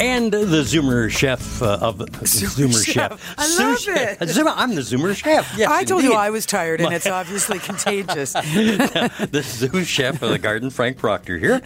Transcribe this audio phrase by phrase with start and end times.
[0.00, 3.34] And the Zoomer chef uh, of the Zoomer, chef.
[3.38, 4.20] I love Sous chef.
[4.22, 4.28] it.
[4.30, 5.54] Zoomer- I'm the Zoomer chef.
[5.56, 6.14] Yes, I told you.
[6.14, 8.32] I was tired, and it's obviously contagious.
[8.32, 11.60] the sous chef of the garden, Frank Proctor here.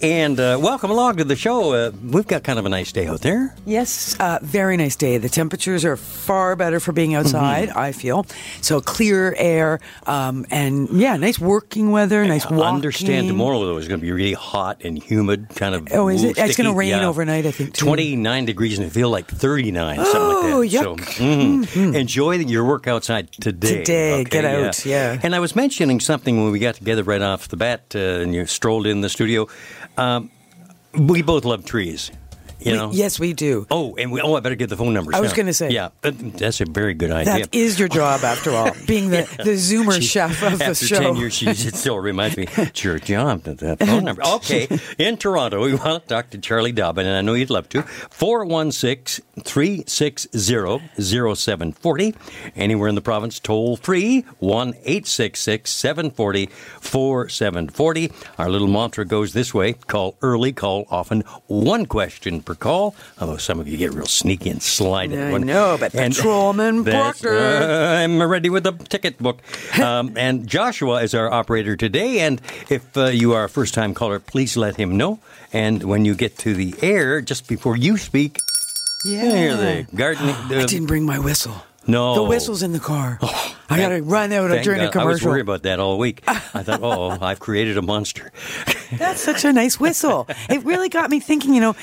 [0.00, 1.72] And uh, welcome along to the show.
[1.74, 3.54] Uh, we've got kind of a nice day out there.
[3.66, 5.18] yes, uh, very nice day.
[5.18, 7.68] The temperatures are far better for being outside.
[7.68, 7.78] Mm-hmm.
[7.78, 8.24] I feel
[8.62, 12.62] so clear air, um, and yeah, nice working weather, nice walking.
[12.64, 15.88] Understand tomorrow, though, is going to be really hot and humid, kind of.
[15.92, 16.38] Oh, is ooh, it?
[16.38, 17.06] It's gonna rain Yeah.
[17.08, 17.86] overnight, I think, too.
[17.86, 20.82] 29 degrees and feel like 39, something Oh, like that.
[20.82, 21.64] So, yuck.
[21.64, 21.94] mhm.
[21.94, 23.78] enjoy your work outside today.
[23.78, 24.24] Today, okay?
[24.24, 25.18] get out, yeah.
[25.22, 28.34] And I was mentioning something when we got together right off the bat uh, and
[28.34, 29.48] you strolled in the studio.
[29.96, 30.30] Um,
[30.94, 32.10] we both love trees,
[32.64, 32.90] you We- know?
[32.92, 33.66] yes, we do.
[33.70, 35.14] Oh, and we, oh, I better get the phone numbers.
[35.14, 35.70] I was gonna say.
[35.70, 37.40] Yeah, uh, that's a very good idea.
[37.46, 40.86] That is your job, after all, being the, the Zoomer She- chef of the after
[40.86, 41.00] show.
[41.00, 44.22] 10 years, she it still reminds me, it's your job, that, that phone number.
[44.26, 44.68] Okay,
[44.98, 47.82] in Toronto, we want to talk to Charlie Dobbin, and I know you'd love to.
[47.82, 52.14] 416 360 0740.
[52.56, 56.46] Anywhere in the province, toll free 1 866 740
[56.80, 58.12] 4740.
[58.38, 62.94] Our little mantra goes this way call early, call often, one question per call.
[63.20, 65.42] Although some of you get real sneaky and slide at I one.
[65.42, 67.36] know, but And- Patrolman Proctor.
[67.36, 69.38] uh, I'm ready with the ticket book.
[69.82, 72.20] Um, and Joshua is our operator today.
[72.20, 75.18] And if uh, you are a first time caller, please let him know.
[75.52, 78.38] And when you get to the air, just before you speak,
[79.04, 79.22] yeah.
[79.34, 80.28] hear the garden.
[80.28, 81.64] I didn't bring my whistle.
[81.86, 82.14] No.
[82.14, 83.18] The whistle's in the car.
[83.22, 85.02] I got to run out during a God.
[85.02, 85.30] I was commercial.
[85.30, 86.22] worried about that all week.
[86.26, 88.32] I thought, oh, I've created a monster.
[88.92, 90.26] That's such a nice whistle.
[90.50, 91.76] It really got me thinking, you know,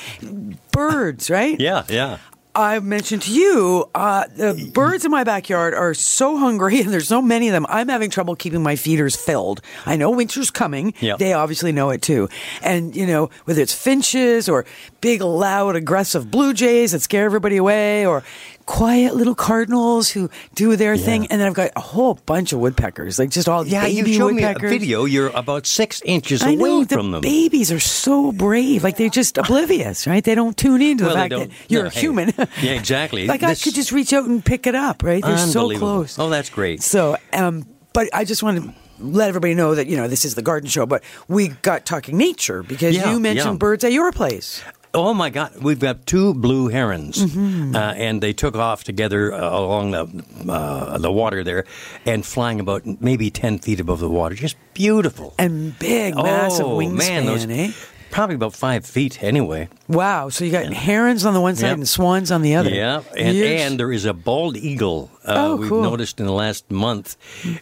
[0.71, 1.59] birds, right?
[1.59, 2.19] yeah, yeah.
[2.55, 7.07] I mentioned to you, uh, the birds in my backyard are so hungry and there's
[7.07, 7.65] so many of them.
[7.69, 9.61] I'm having trouble keeping my feeders filled.
[9.85, 10.93] I know winter's coming.
[10.99, 11.19] Yep.
[11.19, 12.27] They obviously know it too.
[12.61, 14.65] And, you know, whether it's finches or
[14.99, 18.23] big, loud, aggressive blue jays that scare everybody away or
[18.69, 21.25] quiet little cardinals who do their thing.
[21.27, 24.17] And then I've got a whole bunch of woodpeckers, like just all Yeah, baby you
[24.17, 25.05] showed me a video.
[25.05, 27.21] You're about six inches I away know the from them.
[27.21, 28.83] babies are so brave.
[28.83, 30.23] Like they're just oblivious, right?
[30.23, 31.99] They don't tune into Well, the fact that you're no, a hey.
[32.01, 32.29] human.
[32.61, 33.25] Yeah, exactly.
[33.25, 35.23] like I could just reach out and pick it up, right?
[35.23, 36.19] They're so close.
[36.19, 36.83] Oh, that's great.
[36.83, 40.35] So, um, but I just want to let everybody know that you know this is
[40.35, 43.57] the garden show, but we got talking nature because Yeah, you mentioned yeah.
[43.57, 44.61] birds at your place.
[44.91, 45.51] Oh my God!
[45.61, 47.75] We've got two blue herons, Mm-hmm.
[47.75, 51.65] uh, and they took off together uh, along the uh, the water there,
[52.05, 54.33] and flying about maybe ten feet above the water.
[54.33, 55.35] Just beautiful.
[55.37, 57.71] And big, massive oh wingspan, man, those eh?
[58.11, 59.67] Probably about five feet anyway.
[59.87, 60.29] Wow.
[60.29, 61.77] So you got herons on the one side Yep.
[61.77, 62.69] and swans on the other.
[62.69, 65.09] Yeah, and, Years- and there is a bald eagle.
[65.25, 65.83] Uh, Oh, we've cool.
[65.83, 67.15] noticed in the last month,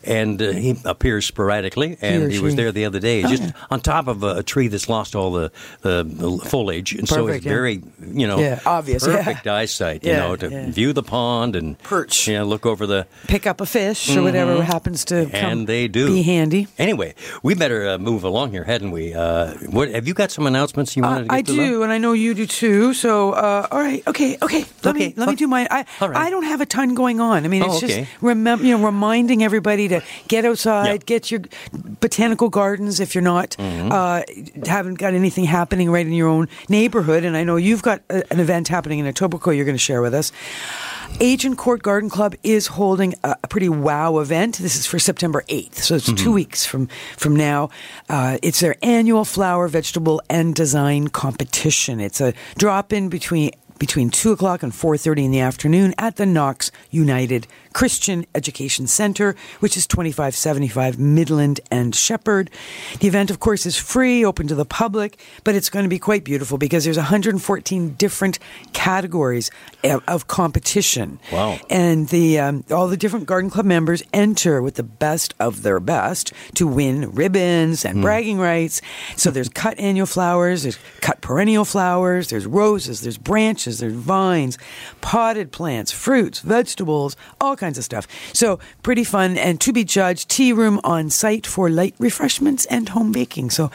[0.04, 1.98] and uh, he appears sporadically.
[2.02, 3.52] And he was there the other day, Oh, just yeah.
[3.70, 7.44] on top of a, tree that's lost all the, the, the foliage, and so it's
[7.46, 7.52] yeah.
[7.52, 7.82] very,
[8.14, 9.18] you know, Yeah, obvious, yeah.
[9.18, 10.04] perfect eyesight.
[10.06, 10.70] You Yeah, know, to yeah.
[10.72, 12.28] view the pond and Perch.
[12.30, 13.06] Yeah, look over the.
[13.28, 15.46] pick up a fish or whatever happens to come Mm-hmm.
[15.48, 16.68] And they do be handy.
[16.78, 19.14] Anyway, we better uh, move along here, hadn't we?
[19.14, 20.37] Uh, what have you got?
[20.38, 21.52] Some announcements you wanted Uh, to get I to?
[21.56, 22.94] do, and I know you do too.
[22.94, 24.66] So, uh, all right, okay, okay.
[24.84, 25.68] Let Okay, me let me do mine.
[25.72, 26.28] I All right.
[26.28, 27.44] I don't have a ton going on.
[27.44, 28.02] I mean, Oh, it's okay.
[28.02, 30.98] just remem- you know reminding everybody to get outside, Yeah.
[31.08, 31.42] get your
[32.00, 33.92] botanical gardens if you're not Mm-hmm.
[33.92, 34.22] uh,
[34.68, 37.24] haven't got anything happening right in your own neighborhood.
[37.24, 39.56] And I know you've got a, an event happening in Etobicoke.
[39.56, 40.32] You're going to share with us.
[41.20, 44.58] Agincourt Garden Club is holding a, a pretty wow event.
[44.58, 46.88] This is for September 8th, so it's two weeks from
[47.18, 47.70] from now.
[48.08, 52.00] Uh, it's their annual flower, vegetable, and design competition.
[52.00, 56.18] It's a drop in between between two o'clock and four thirty in the afternoon at
[56.18, 62.50] the Knox United Christian Education Center, which is 2575 Midland and Sheppard.
[63.02, 66.00] The event, of course, is free, open to the public, but it's going to be
[66.00, 68.40] quite beautiful because there's 114 different
[68.74, 69.52] categories
[69.84, 71.20] of, competition.
[71.32, 71.60] Wow.
[71.70, 75.80] And the um, all the different garden club members enter with the best of their
[75.80, 78.82] best to win ribbons and bragging rights.
[79.18, 84.58] So there's cut annual flowers, there's cut perennial flowers, there's roses, there's branches, there's vines,
[85.02, 88.08] potted plants, fruits, vegetables, all kinds of stuff.
[88.34, 90.30] So pretty fun and to be judged.
[90.30, 93.50] Tea room on site for light refreshments and home baking.
[93.50, 93.72] So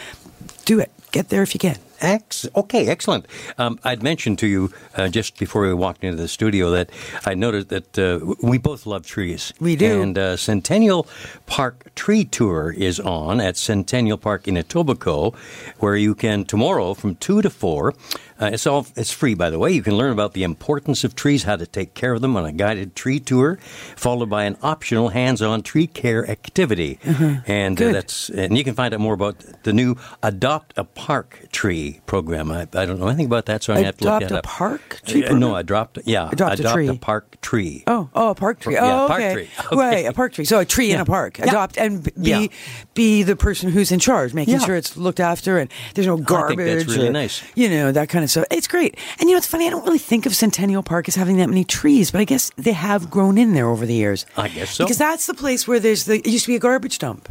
[0.65, 0.91] do it.
[1.11, 1.77] Get there if you can.
[2.03, 3.27] Ex- okay, excellent.
[3.59, 6.91] Um, I'd mentioned to you uh, just before we walked into the studio that
[7.25, 9.53] I noticed that uh, we both love trees.
[9.61, 10.03] We do.
[10.03, 11.07] And uh, Centennial
[11.47, 15.37] Park Tree Tour is on at Centennial Park in Etobicoke,
[15.79, 17.95] where you can tomorrow from two to four.
[18.43, 19.71] Uh, it's all it's free, by the way.
[19.71, 22.45] You can learn about the importance of trees, how to take care of them on
[22.45, 23.59] a guided tree tour,
[23.97, 26.99] followed by an optional hands-on tree care activity.
[27.47, 27.93] And uh, Mm-hmm.
[27.93, 32.51] That's and you can find out more about the new Adopt a Park Tree program.
[32.51, 34.31] I, I don't know anything about that, so i'm have to look that up.
[34.31, 36.99] Adopt that a park tree Uh, no, adopt yeah, Adopt a tree.
[36.99, 37.85] park tree.
[37.87, 38.75] Oh, oh, a park tree.
[38.75, 39.49] Yeah, oh, park tree.
[39.67, 39.77] Okay.
[39.77, 40.45] Right, a park tree.
[40.45, 41.39] So a tree in a park.
[41.39, 41.47] Yeah.
[41.47, 42.47] Adopt and be Yeah.
[42.95, 44.67] be the person who's in charge, making Yeah.
[44.67, 46.87] sure it's looked after and there's no think garbage.
[46.87, 47.43] that's really or, nice.
[47.55, 48.45] You know that kind of stuff.
[48.51, 48.97] It's great.
[49.21, 49.67] And you know, it's funny.
[49.67, 52.51] I don't really think of Centennial Park as having that many trees, but I guess
[52.57, 54.27] they have grown in there over the years.
[54.37, 54.85] I guess so.
[54.85, 56.17] Because that's the place where there's the.
[56.19, 57.29] It used to be a garbage dump,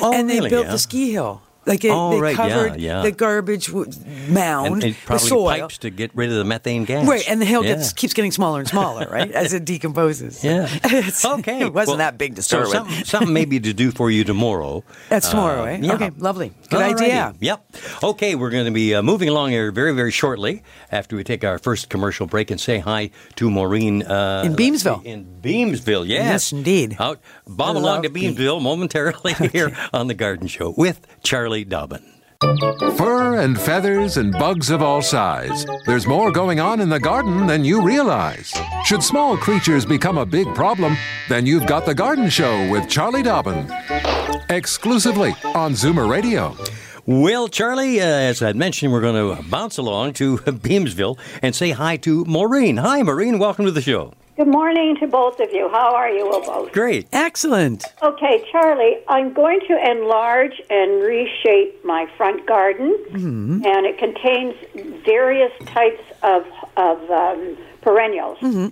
[0.00, 0.50] Oh, and they really?
[0.50, 0.72] built Yeah.
[0.72, 1.42] the ski hill.
[1.66, 3.02] Like it, Oh, they right, covered yeah.
[3.02, 5.48] the garbage mound, and, and the probably soil.
[5.48, 7.06] pipes to get rid of the methane gas.
[7.08, 7.74] Right, and the hill Yeah.
[7.74, 10.44] gets keeps getting smaller and smaller, right, as it decomposes.
[10.44, 10.68] Yeah.
[11.24, 11.60] Okay.
[11.62, 12.72] It wasn't Well, that big to so start with.
[12.74, 14.84] something, something maybe to do for you tomorrow.
[15.08, 15.78] That's tomorrow, Uh, eh?
[15.82, 15.94] yeah.
[15.94, 16.52] Okay, lovely.
[16.70, 17.00] Good Alrighty.
[17.00, 17.34] idea.
[17.40, 17.76] Yep.
[18.02, 21.42] Okay, we're going to be uh, moving along here very, very shortly after we take
[21.44, 25.04] our first commercial break and say hi to Maureen uh, In Beamsville.
[25.04, 26.96] In Beamsville, yes, Yes, indeed.
[27.00, 31.55] Out, bob along to love Beam- Beamsville momentarily here on the Garden Show with Charlie
[31.64, 32.04] Dobbin.
[32.96, 35.64] Fur and feathers and bugs of all size.
[35.86, 38.52] There's more going on in the garden than you realize.
[38.84, 40.96] Should small creatures become a big problem,
[41.28, 43.70] then you've got the Garden Show with Charlie Dobbin.
[44.50, 46.54] Exclusively on Zoomer Radio.
[47.06, 51.70] Well, Charlie, uh, as I'd mentioned, we're going to bounce along to Beamsville and say
[51.70, 52.78] hi to Maureen.
[52.78, 53.38] Hi, Maureen.
[53.38, 54.12] Welcome to the show.
[54.36, 55.70] Good morning to both of you.
[55.70, 56.70] How are you both?
[56.72, 57.08] Great.
[57.10, 57.84] Excellent.
[58.02, 63.64] Okay, Charlie, I'm going to enlarge and reshape my front garden, Mm-hmm.
[63.64, 64.54] and it contains
[65.06, 66.44] various types of,
[66.76, 68.36] of um, perennials.
[68.40, 68.68] Mm-hmm.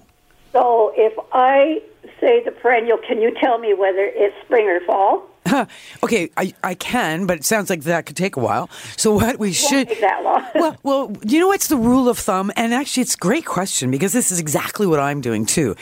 [0.52, 1.80] So if I
[2.20, 5.26] say the perennial, can you tell me whether it's spring or fall?
[6.02, 8.68] Okay, I, I can, but it sounds like that could take a while.
[8.96, 10.44] So what we should take that long.
[10.54, 12.52] well, well, you know what's the rule of thumb?
[12.56, 15.76] And actually, it's a great question because this is exactly what I'm doing too.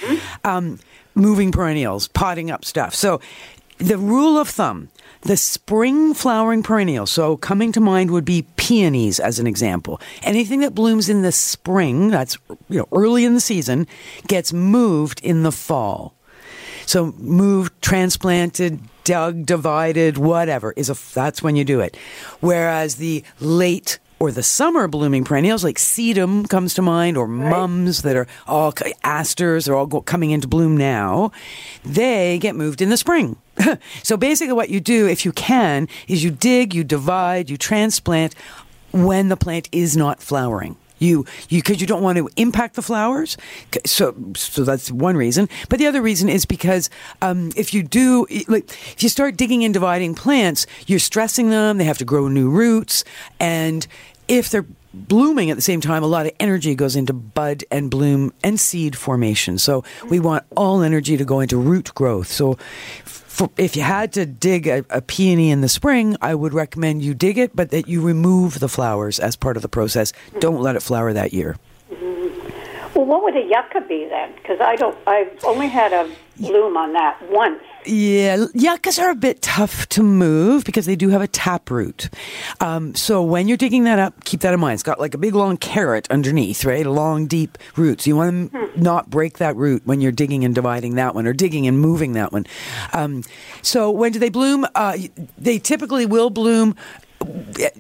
[0.45, 0.79] Um,
[1.15, 2.95] moving perennials, potting up stuff.
[2.95, 3.21] So
[3.79, 4.89] the rule of thumb.
[5.23, 10.01] The spring flowering perennial, so coming to mind would be peonies as an example.
[10.25, 12.37] Anything that blooms in the spring, that's
[12.69, 13.87] you know early in the season,
[14.27, 16.15] gets moved in the fall.
[16.87, 21.97] So moved, transplanted, dug, divided, whatever is a that's when you do it.
[22.41, 28.03] Whereas the late or the summer blooming perennials like sedum comes to mind or mums
[28.03, 28.73] that are all
[29.03, 31.33] asters are all go, coming into bloom now,
[31.85, 33.37] they get moved in the spring.
[34.05, 38.37] so basically what you do if you can is you dig, you divide, you transplant
[38.93, 40.77] when the plant is not flowering.
[41.03, 43.37] You, you, because you don't want to impact the flowers.
[43.85, 45.49] So, so that's one reason.
[45.69, 46.91] But the other reason is because
[47.21, 51.79] um, if you do, like, if you start digging and dividing plants, you're stressing them.
[51.79, 53.05] They have to grow new roots,
[53.41, 53.87] and
[54.29, 57.91] if they're blooming at the same time, a lot of energy goes into bud and
[57.91, 59.59] bloom and seed formation.
[59.59, 62.29] So we want all energy to go into root growth.
[62.29, 62.55] So
[63.05, 67.03] for, if you had to dig a, a peony in the spring, I would recommend
[67.03, 70.13] you dig it, but that you remove the flowers as part of the process.
[70.39, 71.57] Don't let it flower that year.
[72.95, 74.35] Well, what would a yucca be then?
[74.35, 74.97] Because I don't.
[75.07, 77.63] I've only had a bloom on that once.
[77.85, 82.11] Yeah, yuccas are a bit tough to move because they do have a tap root.
[82.61, 84.75] Um, so when you're digging that up, keep that in mind.
[84.75, 86.87] It's got like a big long carrot underneath, right?
[86.87, 88.03] A long, deep root.
[88.03, 91.27] So you want to not break that root when you're digging and dividing that one
[91.27, 92.47] or digging and moving that one.
[92.93, 93.25] Um,
[93.63, 94.65] so when do they bloom?
[94.75, 94.99] Uh,
[95.37, 96.77] they typically will bloom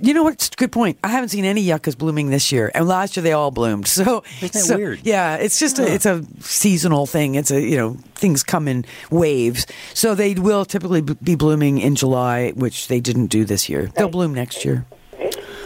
[0.01, 0.35] you know what?
[0.35, 0.99] It's a good point.
[1.05, 3.87] I haven't seen any yuccas blooming this year, and last year they all bloomed.
[3.93, 5.01] So, Isn't so- weird?
[5.05, 7.35] Yeah, it's just a, it's a seasonal thing.
[7.35, 9.67] It's a you know things come in waves.
[9.95, 13.87] So they will typically be blooming in July, which they didn't do this year.
[13.95, 14.87] They'll bloom next year.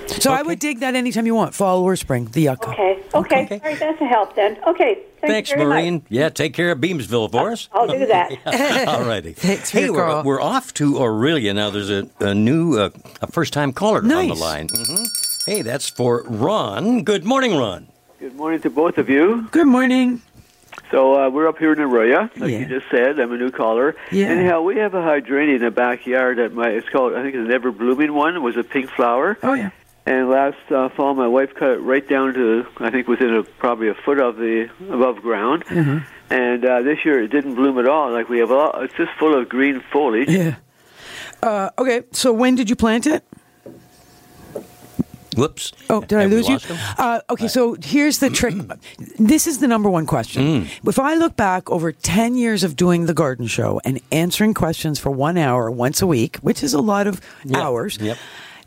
[0.09, 2.71] So I would dig that anytime you want, fall or spring, the yucca.
[2.71, 3.03] Okay.
[3.15, 3.43] Okay.
[3.45, 3.61] Okay.
[3.63, 3.79] All right.
[3.79, 4.59] That's a help then.
[4.67, 4.95] Okay.
[5.21, 5.95] Thank Thanks, you very Maureen.
[5.95, 6.03] Much.
[6.09, 7.69] Yeah, take care of Beamsville for us.
[7.73, 8.87] I'll do that.
[8.89, 9.33] All righty.
[9.35, 10.23] Thanks for hey, we're, call.
[10.25, 11.71] we're off to Orillia now.
[11.71, 12.91] There's a, a new, uh,
[13.23, 14.41] a first time caller on the Nice.
[14.41, 14.69] line.
[14.73, 15.03] hmm
[15.47, 17.03] Hey, that's for Ron.
[17.05, 17.87] Good morning, Ron.
[18.19, 19.49] Good morning to both of you.
[19.53, 20.21] Good morning.
[20.91, 22.59] So uh, we're up here in Orillia, like Yeah.
[22.59, 23.19] you just said.
[23.19, 23.97] I'm a new caller.
[24.13, 24.27] Yeah.
[24.27, 27.47] Anyhow, we have a hydrangea in the backyard that my it's called I think it's
[27.47, 28.37] an ever blooming one.
[28.37, 29.39] It was a pink flower.
[29.43, 29.71] Oh yeah.
[30.07, 33.43] And last uh, fall, my wife cut it right down to I think within a,
[33.43, 35.65] probably a foot of the above ground.
[35.67, 35.99] Mm-hmm.
[36.33, 38.13] And uh, this year it didn't bloom at all.
[38.13, 40.29] Like we have a lot, it's just full of green foliage.
[40.29, 40.57] Yeah.
[41.43, 43.25] Uh, okay, so when did you plant it?
[45.37, 45.73] Whoops.
[45.91, 46.59] Oh, did I Have lose you?
[46.97, 48.55] Uh, okay, so here's the trick.
[49.19, 50.65] this is the number one question.
[50.65, 50.89] Mm.
[50.89, 54.99] If I look back over 10 years of doing the garden show and answering questions
[54.99, 58.17] for one hour once a week, which is a lot of Yep, hours, yep.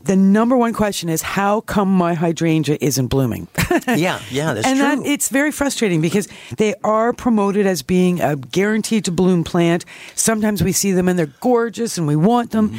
[0.02, 3.48] The number one question is how come my hydrangea isn't blooming?
[3.86, 4.86] Yeah, yeah, that's and true.
[5.02, 9.84] that it's very frustrating because they are promoted as being a guaranteed to bloom plant.
[10.14, 12.70] Sometimes we see them and they're gorgeous and we want them.
[12.70, 12.78] Mm-hmm.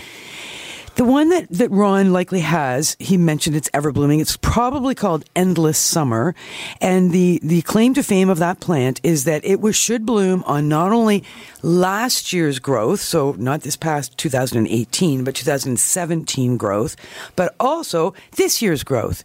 [1.01, 4.20] The one that, that Ron likely has, he mentioned it's ever blooming.
[4.20, 6.36] It's probably called Endless Summer.
[6.79, 10.43] And the, the claim to fame of that plant is that it was, should bloom
[10.46, 11.24] on not only
[11.63, 16.96] last year's growth, so not this past 2018, but 2017 growth,
[17.36, 19.24] but also this year's growth.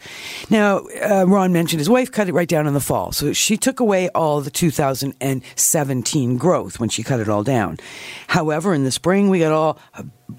[0.48, 3.12] Now, uh, Ron mentioned his wife cut it right down in the fall.
[3.12, 7.76] So she took away all the 2017 growth when she cut it all down.
[8.28, 9.78] However, in the spring, we got all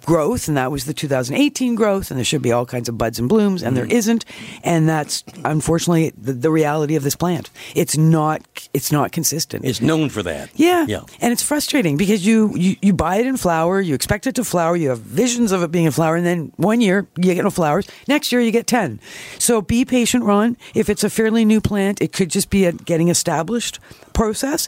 [0.06, 3.20] growth, and that was the 2018 growth, and there should be all kinds of buds
[3.20, 3.98] and blooms, and there mm-hmm.
[3.98, 4.26] isn't,
[4.64, 7.50] and that's unfortunately the, the reality of this plant.
[7.76, 8.42] It's not
[8.74, 9.66] it's not consistent.
[9.66, 10.50] It's known for that.
[10.56, 10.86] Yeah.
[10.88, 11.02] Yeah.
[11.20, 14.44] And it's frustrating because you, you, you buy it in flower, you expect it to
[14.44, 17.44] flower, you have visions of it being in flower, and then one year you get
[17.44, 19.00] no flowers, next year you get 10.
[19.40, 20.58] So be patient, Ron.
[20.76, 23.80] If it's a fairly new plant, it could just be a getting established
[24.18, 24.68] process.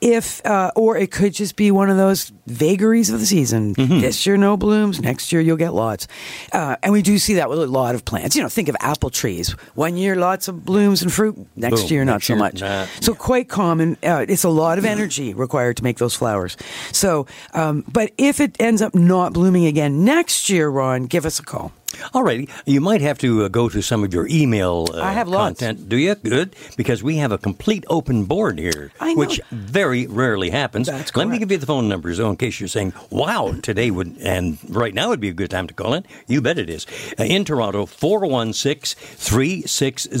[0.00, 3.74] If, uh, or it could just be one of those vagaries of the season.
[3.76, 4.00] Mm-hmm.
[4.00, 6.08] This year, no blooms, next year, you'll get lots.
[6.52, 8.34] Uh, and we do see that with a lot of plants.
[8.34, 9.50] You know, think of apple trees.
[9.76, 11.90] One year, lots of blooms and fruit, next Boom.
[11.92, 12.60] year, not Next so year, much.
[12.60, 13.96] nah, so quite common.
[14.02, 16.56] Uh, it's a lot of energy required to make those flowers.
[16.92, 21.38] So, um, but if it ends up not blooming again next year, Ron, give us
[21.38, 21.70] a call.
[22.14, 22.48] All righty.
[22.66, 25.60] You might have to uh, go to some of your email uh, I have lots.
[25.60, 25.88] content.
[25.88, 26.14] Do you?
[26.14, 26.54] Good.
[26.76, 29.20] Because we have a complete open board here, I know.
[29.20, 30.86] which very rarely happens.
[30.88, 31.40] That's Let me correct.
[31.40, 34.94] give you the phone numbers, though, in case you're saying, wow, today would, and right
[34.94, 36.04] now would be a good time to call in.
[36.26, 36.86] You bet it is.
[37.18, 40.18] Uh, in Toronto, 416 360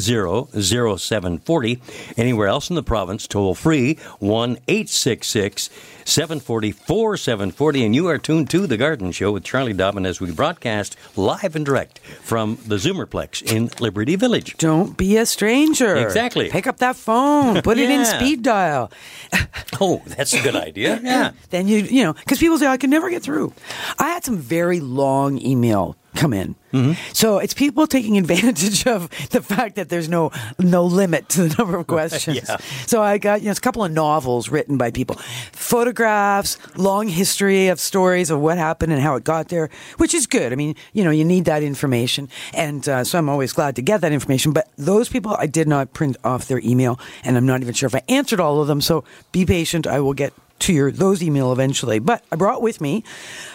[0.98, 1.80] 0740.
[2.16, 5.70] Anywhere else in the province, toll free 1 866
[6.08, 7.84] 740 4740.
[7.84, 11.54] And you are tuned to The Garden Show with Charlie Dobbin as we broadcast live
[11.54, 14.56] and direct from the Zoomerplex in Liberty Village.
[14.56, 15.96] Don't be a stranger.
[15.96, 16.48] Exactly.
[16.48, 17.60] Pick up that phone.
[17.60, 18.90] Put it in speed dial.
[19.80, 20.98] Oh, that's a good idea.
[21.08, 21.32] Yeah.
[21.50, 23.52] Then you, you know, because people say I can never get through.
[23.98, 26.54] I had some very long email come in.
[26.72, 26.92] Mm-hmm.
[27.12, 31.54] So it's people taking advantage of the fact that there's no no limit to the
[31.56, 32.48] number of questions.
[32.48, 32.56] Yeah.
[32.86, 35.16] So I got you know, it's a couple of novels written by people,
[35.52, 40.26] photographs, long history of stories of what happened and how it got there, which is
[40.26, 40.52] good.
[40.52, 43.82] I mean, you know, you need that information, and uh, so I'm always glad to
[43.82, 44.52] get that information.
[44.52, 47.86] But those people, I did not print off their email, and I'm not even sure
[47.86, 48.80] if I answered all of them.
[48.80, 49.86] So be patient.
[49.86, 51.98] I will get to your those email eventually.
[51.98, 53.04] But I brought with me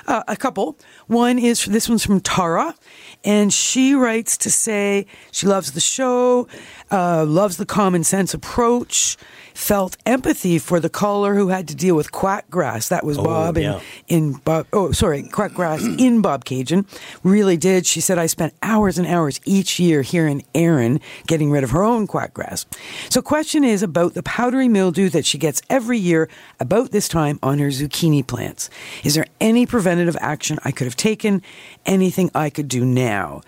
[0.07, 0.77] uh, a couple.
[1.07, 2.75] One is for this one's from Tara,
[3.24, 6.48] and she writes to say she loves the show,
[6.91, 9.17] uh, loves the common sense approach,
[9.53, 12.89] felt empathy for the caller who had to deal with quack grass.
[12.89, 13.79] That was Oh, Bob in, yeah.
[14.07, 14.67] in Bob.
[14.73, 16.85] Oh, sorry, quack grass in Bobcaygeon.
[17.23, 17.85] Really did.
[17.85, 21.69] She said I spent hours and hours each year here in Erin getting rid of
[21.71, 22.65] her own quack grass.
[23.09, 27.37] So, question is about the powdery mildew that she gets every year about this time
[27.43, 28.69] on her zucchini plants.
[29.03, 31.41] Is there any preventative action I could have taken?
[31.85, 33.41] Anything I could do now?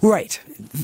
[0.00, 0.40] Right.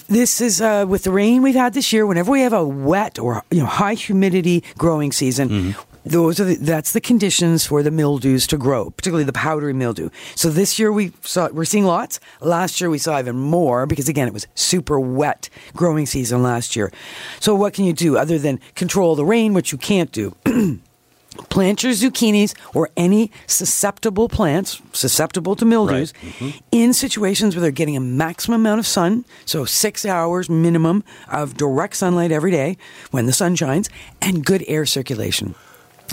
[0.08, 2.07] This is uh, with the rain we've had this year.
[2.07, 5.49] Whenever we have a wet or you know high humidity growing season.
[5.49, 5.81] Mm-hmm.
[6.05, 10.11] Those are the, that's the conditions for the mildews to grow, particularly the powdery mildew.
[10.35, 12.19] So this year we saw we're seeing lots.
[12.41, 16.75] Last year we saw even more because again it was super wet growing season last
[16.75, 16.93] year.
[17.38, 20.35] So what can you do other than control the rain, which you can't do?
[21.48, 26.50] plant your zucchinis or any susceptible plants susceptible to mildews mm-hmm.
[26.70, 31.56] in situations where they're getting a maximum amount of sun so six hours minimum of
[31.56, 32.76] direct sunlight every day
[33.10, 33.88] when the sun shines
[34.20, 35.54] and good air circulation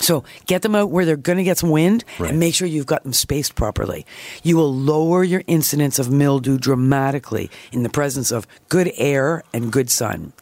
[0.02, 2.32] So get them out where they're going to get some wind Right.
[2.32, 4.06] and make sure you've got them spaced properly.
[4.44, 9.72] You will lower your incidence of mildew dramatically in the presence of good air and
[9.72, 10.34] good sun.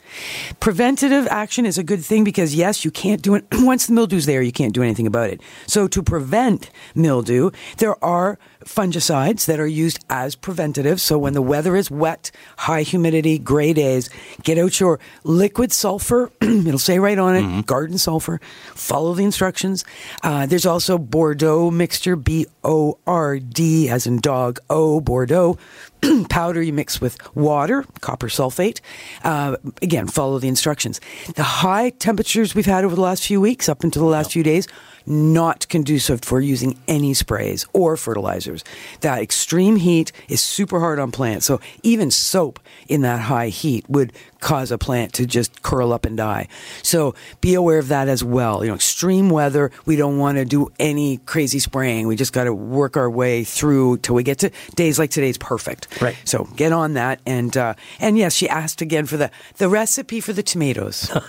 [0.60, 4.26] Preventative action is a good thing because yes, you can't do it once the mildew's
[4.26, 5.42] there, you can't do anything about it.
[5.66, 11.02] So to prevent mildew, there are fungicides that are used as preventative.
[11.02, 14.10] So when the weather is wet, high humidity, gray days,
[14.44, 16.32] get out your liquid sulfur.
[16.42, 18.40] It'll say right on it, garden sulfur.
[18.76, 19.84] Follow the instructions.
[20.24, 25.58] Uh, there's also Bordeaux mixture, B O R D as in dog, O, Bordeaux.
[26.30, 28.82] powder you mix with water, copper sulfate.
[29.24, 31.02] Uh, again, follow the instructions.
[31.36, 34.44] The high temperatures we've had over the last few weeks, up until the last few
[34.44, 34.68] days,
[35.08, 38.64] not conducive for using any sprays or fertilizers.
[39.02, 41.46] That extreme heat is super hard on plants.
[41.46, 44.14] So even soap in that high heat would
[44.48, 46.48] cause a plant to just curl up and die.
[46.82, 48.64] So be aware of that as well.
[48.64, 52.08] You know, extreme weather, we don't want to do any crazy spraying.
[52.08, 55.38] We just got to work our way through till we get to days like today's
[55.38, 56.02] perfect.
[56.02, 56.16] Right.
[56.24, 57.20] So get on that.
[57.26, 61.12] And uh, and yes, she asked again for the the recipe for the tomatoes.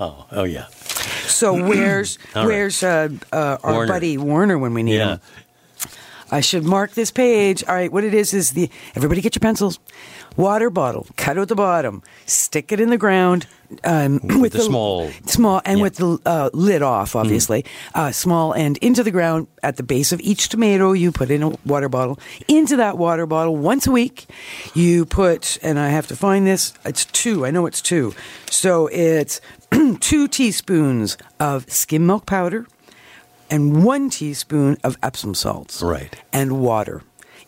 [0.00, 0.66] Oh, oh yeah.
[1.26, 3.92] So where's where's uh, uh, our Warner.
[3.92, 5.08] buddy Warner when we need Yeah.
[5.16, 5.20] him?
[6.30, 7.62] I should mark this page.
[7.68, 9.78] All right, what it is is the everybody get your pencils.
[10.36, 13.46] Water bottle, cut out the bottom, stick it in the ground
[13.84, 15.82] um, with, the small- small, and Yeah.
[15.82, 20.12] with the uh, lid off, obviously, uh, small end into the ground at the base
[20.12, 20.92] of each tomato.
[20.92, 22.18] You put in a water bottle.
[22.48, 24.26] Into that water bottle once a week,
[24.74, 26.72] you put, and I have to find this.
[26.84, 27.44] It's two.
[27.46, 28.14] I know it's two.
[28.50, 29.40] So it's
[30.00, 32.66] two teaspoons of skim milk powder
[33.50, 35.82] and one teaspoon of Epsom salts.
[35.82, 36.14] Right.
[36.32, 37.02] And water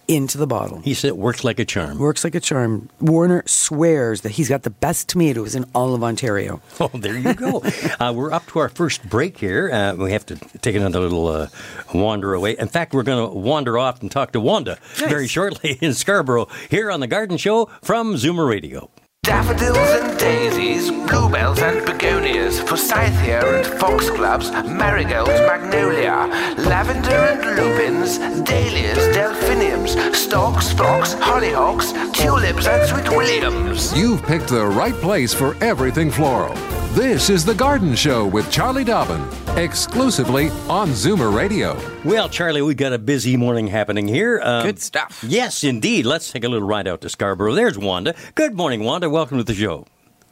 [0.08, 0.80] into the bottle.
[0.80, 1.98] He said it works like a charm.
[1.98, 2.88] Works like a charm.
[3.00, 6.60] Warner swears that he's got the best tomatoes in all of Ontario.
[6.80, 7.62] Oh, there you go.
[8.00, 9.70] uh, we're up to our first break here.
[9.72, 11.48] Uh, we have to take another little uh,
[11.94, 12.56] wander away.
[12.58, 15.08] In fact, we're going to wander off and talk to Wanda Nice.
[15.10, 18.90] very shortly in Scarborough here on the Garden Show from Zoomer Radio.
[19.24, 26.28] Daffodils and daisies, bluebells and begonias, forsythia and foxgloves, marigolds, magnolia,
[26.58, 33.96] lavender and lupins, dahlias, delphiniums, stalks, phlox, hollyhocks, tulips and sweet williams.
[33.98, 36.54] You've picked the right place for everything floral.
[36.94, 39.20] This is The Garden Show with Charlie Dobbin,
[39.58, 41.76] exclusively on Zoomer Radio.
[42.04, 44.40] Well, Charlie, we've got a busy morning happening here.
[44.40, 45.24] Um, Good stuff.
[45.26, 46.06] Yes, indeed.
[46.06, 47.56] Let's take a little ride out to Scarborough.
[47.56, 48.14] There's Wanda.
[48.36, 49.10] Good morning, Wanda.
[49.10, 49.88] Welcome to the show.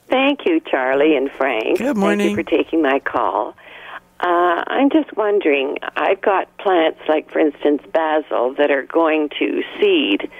[0.08, 1.78] Thank you, Charlie and Frank.
[1.78, 2.36] Good morning.
[2.36, 3.56] Thank you for taking my call.
[4.20, 9.64] Uh, I'm just wondering, I've got plants like, for instance, basil that are going to
[9.80, 10.30] seed.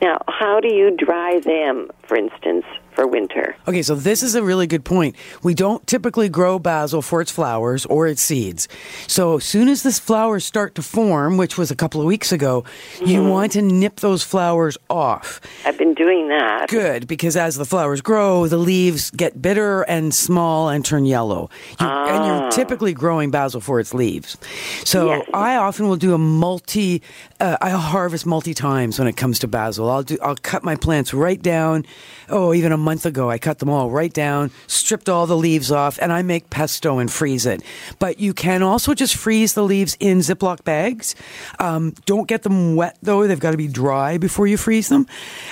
[0.00, 2.64] Now, how do you dry them, for instance,
[2.98, 3.54] for winter?
[3.68, 5.14] Okay, so this is a really good point.
[5.44, 8.66] We don't typically grow basil for its flowers or its seeds.
[9.06, 12.32] So as soon as this flowers start to form, which was a couple of weeks
[12.32, 12.64] ago,
[13.04, 15.40] you want to nip those flowers off.
[15.64, 16.66] I've been doing that.
[16.68, 21.50] Good, because as the flowers grow, the leaves get bitter and small and turn yellow.
[21.80, 24.36] You, And you're typically growing basil for its leaves.
[24.84, 25.24] So Yes.
[25.32, 27.00] I often will do a multi,
[27.38, 29.88] uh, I'll harvest multi times when it comes to basil.
[29.88, 31.86] I'll do, I'll cut my plants right down.
[32.28, 35.70] Oh, even a month ago, I cut them all right down, stripped all the leaves
[35.70, 37.62] off, and I make pesto and freeze it.
[37.98, 41.14] But you can also just freeze the leaves in Ziploc bags.
[41.58, 45.06] Um, don't get them wet though; they've got to be dry before you freeze them.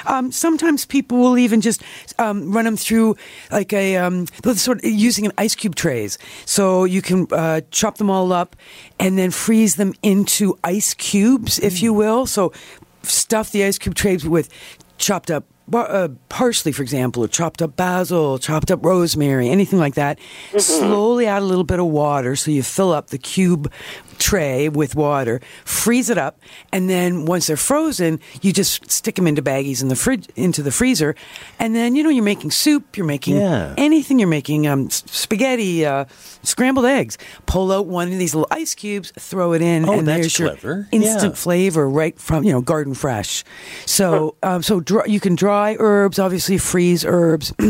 [0.07, 1.83] Um, sometimes people will even just
[2.19, 3.17] um, run them through
[3.51, 7.99] like a um, sort of using an ice cube trays, so you can uh, chop
[7.99, 8.57] them all up
[8.99, 12.25] and then freeze them into ice cubes, if you will.
[12.25, 12.55] So
[13.03, 14.49] stuff the ice cube trays with
[14.97, 19.79] chopped up bar- uh, parsley, for example, or chopped up basil, chopped up rosemary, anything
[19.79, 20.19] like that.
[20.59, 23.71] Slowly add a little bit of water so you fill up the cube
[24.19, 26.39] tray with water, freeze it up,
[26.73, 30.63] and then once they're frozen, you just stick them into baggies in the fridge, into
[30.63, 31.15] the freezer,
[31.59, 33.75] and then you know you're making soup, you're making Yeah.
[33.77, 36.05] anything, you're making um, spaghetti, uh,
[36.43, 37.19] scrambled eggs.
[37.47, 40.39] Pull out one of these little ice cubes, throw it in, Oh, and that's there's
[40.39, 41.37] your instant Yeah.
[41.37, 43.45] flavor right from you know garden fresh.
[43.87, 47.53] So um, so dry, you can dry herbs, obviously freeze herbs.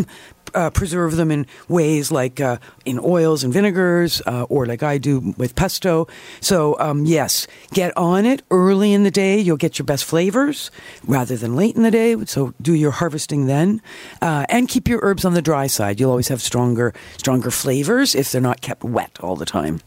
[0.55, 2.57] Uh, preserve them in ways like uh,
[2.87, 6.07] in oils and vinegars, uh, or like I do with pesto.
[6.41, 9.39] So um, yes, get on it early in the day.
[9.39, 10.71] You'll get your best flavors
[11.07, 12.17] rather than late in the day.
[12.25, 13.83] So do your harvesting then,
[14.23, 16.01] uh, and keep your herbs on the dry side.
[16.01, 19.81] You'll always have stronger stronger flavors if they're not kept wet all the time.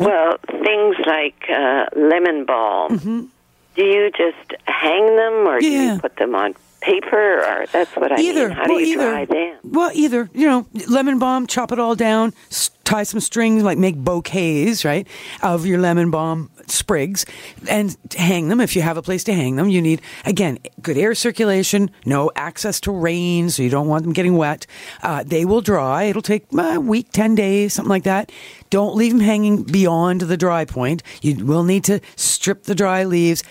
[0.00, 3.30] Well, things like uh, lemon balm.
[3.74, 5.94] Do you just hang them or do Mm-hmm.
[5.94, 6.54] You put them on
[6.86, 8.48] paper, or that's what I either.
[8.48, 8.56] mean.
[8.56, 9.10] How well, do you either.
[9.10, 9.58] dry them?
[9.64, 10.30] Well, either.
[10.32, 14.84] You know, lemon balm, chop it all down, s- tie some strings, like make bouquets,
[14.84, 15.06] right,
[15.42, 17.26] of your lemon balm sprigs,
[17.68, 18.60] and hang them.
[18.60, 22.30] If you have a place to hang them, you need again good air circulation, no
[22.36, 24.66] access to rain, so you don't want them getting wet.
[25.02, 26.04] Uh, they will dry.
[26.04, 28.30] It'll take uh, a week, ten days, something like that.
[28.70, 31.02] Don't leave them hanging beyond the dry point.
[31.22, 33.42] You will need to strip the dry leaves,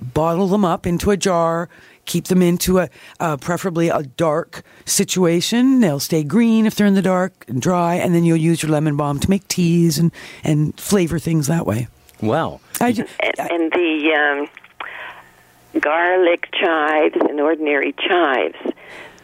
[0.00, 1.68] bottle them up into a jar
[2.06, 2.88] keep them into a
[3.20, 5.80] uh, preferably a dark situation.
[5.80, 8.72] They'll stay green if they're in the dark and dry, and then you'll use your
[8.72, 10.12] lemon balm to make teas and
[10.42, 11.88] and flavor things that way.
[12.20, 12.60] Wow.
[12.80, 13.06] I, And,
[13.38, 14.48] and the
[15.74, 18.56] um, garlic chives and ordinary chives.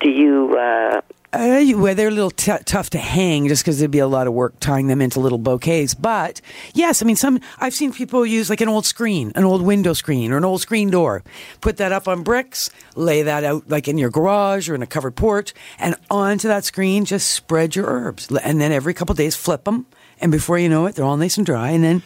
[0.00, 0.56] Do you?
[0.56, 1.00] Uh,
[1.32, 4.26] Uh, well, they're a little t- tough to hang just because there'd be a lot
[4.26, 5.94] of work tying them into little bouquets.
[5.94, 6.40] But
[6.74, 9.92] yes, I mean, some I've seen people use like an old screen, an old window
[9.92, 11.22] screen, or an old screen door.
[11.60, 14.86] Put that up on bricks, lay that out like in your garage or in a
[14.88, 18.28] covered porch, and onto that screen, just spread your herbs.
[18.42, 19.86] And then every couple days, flip them,
[20.20, 21.70] and before you know it, they're all nice and dry.
[21.70, 22.02] And then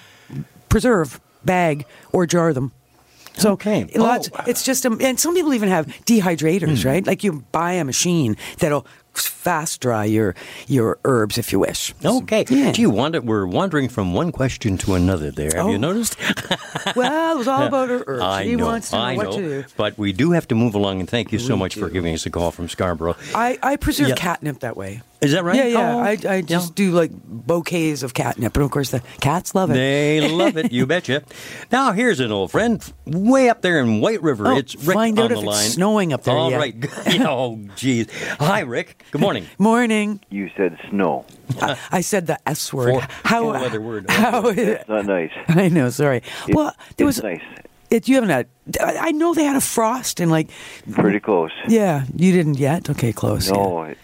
[0.68, 2.72] preserve, bag, or jar them.
[3.37, 3.87] So Okay.
[3.96, 4.28] lots.
[4.32, 4.44] Oh.
[4.46, 6.88] It's just, um, and some people even have dehydrators, Hmm.
[6.88, 7.06] right?
[7.06, 8.87] Like you buy a machine that'll
[9.18, 10.35] fast dry your
[10.66, 11.94] your herbs if you wish.
[12.05, 12.44] Okay.
[12.48, 12.72] Yeah.
[12.72, 15.50] Gee, Wanda, we're wandering from one question to another there.
[15.55, 15.79] Have you Oh.
[15.79, 16.16] noticed?
[16.96, 18.22] Well, it was all about her herbs.
[18.22, 19.37] I he know, wants to know I what know.
[19.38, 19.64] to do.
[19.77, 22.27] But we do have to move along, and thank you so much for giving us
[22.27, 23.16] a call from Scarborough.
[23.35, 24.14] I, I preserve Yeah.
[24.16, 25.00] catnip that way.
[25.24, 25.56] Is that right?
[25.56, 25.94] Yeah, yeah.
[25.94, 29.70] Oh, I, I just do like bouquets of catnip, and of course the cats love
[29.70, 29.74] it.
[29.74, 31.22] They love it, you betcha.
[31.72, 34.48] Now here's an old friend, way up there in White River.
[34.48, 35.68] Oh, it's Rick find on out the if it's line.
[35.70, 36.58] snowing up there All yet.
[36.58, 36.74] right.
[37.20, 38.06] oh, geez.
[38.38, 39.02] Hi, Rick.
[39.10, 39.46] Good morning.
[39.58, 40.20] Morning.
[40.30, 41.24] You said snow.
[41.60, 42.90] I, I said the S word.
[42.90, 43.42] Four- how?
[43.42, 44.10] four-letter word.
[44.10, 44.48] How?
[44.48, 45.30] It's not nice.
[45.48, 45.90] I know.
[45.90, 46.22] Sorry.
[46.48, 47.22] It- well, there it's was.
[47.24, 47.42] nice.
[47.90, 48.48] It, you haven't had.
[48.80, 50.48] I I know they had a frost and like.
[50.92, 51.52] Pretty close.
[51.68, 52.90] Yeah, you didn't yet.
[52.90, 53.50] Okay, close.
[53.50, 53.98] No, it-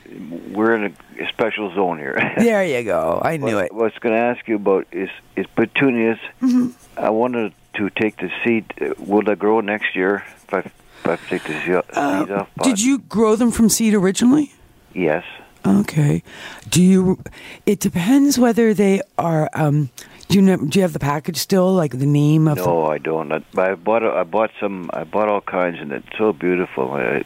[0.52, 0.92] we're in a, a
[1.28, 2.16] special zone here.
[2.38, 3.20] There you go.
[3.22, 3.74] I knew what, it.
[3.74, 6.18] What I was going to ask you about is is petunias.
[6.42, 6.68] Mm-hmm.
[6.98, 8.64] I wanted to take the seed.
[8.80, 12.32] uh, Will they grow next year if I, if I take the seed, Uh, seed
[12.32, 12.48] off?
[12.62, 14.52] Did you grow them from seed originally?
[14.94, 15.24] Yes.
[15.66, 16.22] Okay.
[16.68, 17.18] Do you?
[17.66, 19.48] It depends whether they are.
[19.54, 19.90] Um,
[20.28, 20.56] do you know?
[20.56, 21.74] Do you have the package still?
[21.74, 22.56] Like the name of?
[22.56, 23.30] No, I don't.
[23.32, 24.02] I, I bought.
[24.02, 24.88] I bought some.
[24.94, 26.92] I bought all kinds, and it's so beautiful.
[26.92, 27.24] I,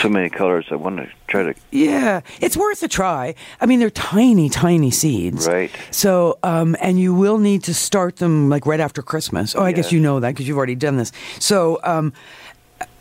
[0.00, 0.66] so many colors.
[0.70, 1.54] I want to try to.
[1.70, 3.34] Yeah, it's worth a try.
[3.60, 5.46] I mean, they're tiny, tiny seeds.
[5.46, 5.70] Right.
[5.90, 9.54] So, um, and you will need to start them like right after Christmas.
[9.54, 11.12] Oh, I guess you know that because you've already done this.
[11.38, 12.12] So, um,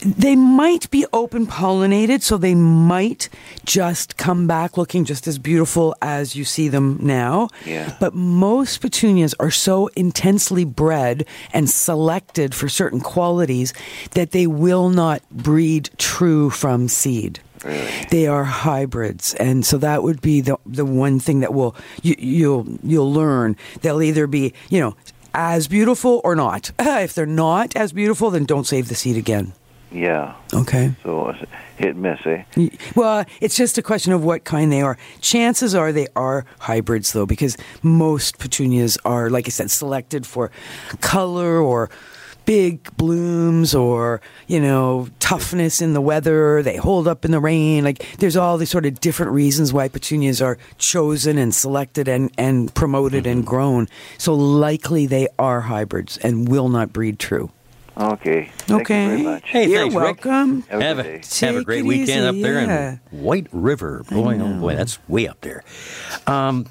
[0.01, 3.29] they might be open pollinated, so they might
[3.65, 7.49] just come back looking just as beautiful as you see them now.
[7.65, 7.95] Yeah.
[7.99, 13.73] But most petunias are so intensely bred and selected for certain qualities
[14.11, 17.39] that they will not breed true from seed.
[17.63, 17.91] Really?
[18.09, 22.15] They are hybrids, and so that would be the the one thing that will you,
[22.17, 23.55] you'll you'll learn.
[23.81, 24.95] They'll either be you know
[25.35, 26.71] as beautiful or not.
[26.79, 29.53] if they're not as beautiful, then don't save the seed again.
[29.91, 30.35] Yeah.
[30.53, 30.93] Okay.
[31.03, 32.43] So it's hit and miss, eh?
[32.95, 34.97] Well, it's just a question of what kind they are.
[35.19, 40.51] Chances are they are hybrids, though, because most petunias are, like I said, selected for
[41.01, 41.89] color or
[42.45, 46.63] big blooms or, you know, toughness in the weather.
[46.63, 47.83] They hold up in the rain.
[47.83, 52.31] Like, there's all these sort of different reasons why petunias are chosen and selected and,
[52.37, 53.87] and promoted and grown.
[54.17, 57.51] So, likely they are hybrids and will not breed true.
[57.97, 58.49] Okay.
[58.57, 59.03] Thank okay.
[59.03, 59.43] you very much.
[59.49, 60.25] Hey, You're thanks, Rick.
[60.25, 60.61] welcome.
[60.63, 62.97] Have a Have a, have a great it weekend up there yeah.
[63.11, 64.03] in White River.
[64.09, 65.63] Boy, oh boy, that's way up there.
[66.25, 66.67] Um,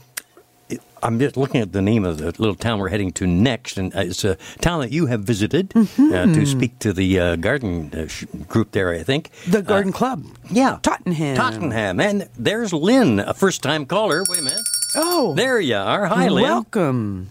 [1.03, 3.95] I'm just looking at the name of the little town we're heading to next, and
[3.95, 6.13] uh, it's a town that you have visited Mm-hmm.
[6.13, 9.31] uh, to speak to the uh, garden uh, sh- group there, I think.
[9.49, 10.25] The Garden Club.
[10.51, 10.79] Yeah.
[10.83, 11.37] Tottenham.
[11.37, 12.01] Tottenham.
[12.01, 14.25] And there's Lynn, a first time caller.
[14.29, 14.61] Wait a minute.
[14.95, 15.35] Oh.
[15.35, 16.05] There you are.
[16.07, 16.43] Hi, Lynn.
[16.45, 17.29] Welcome.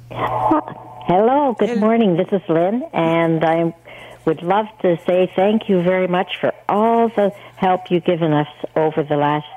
[1.14, 2.18] Hello, good morning.
[2.18, 3.74] This is Lynn, and I
[4.26, 8.48] would love to say thank you very much for all the help you've given us
[8.76, 9.48] over the last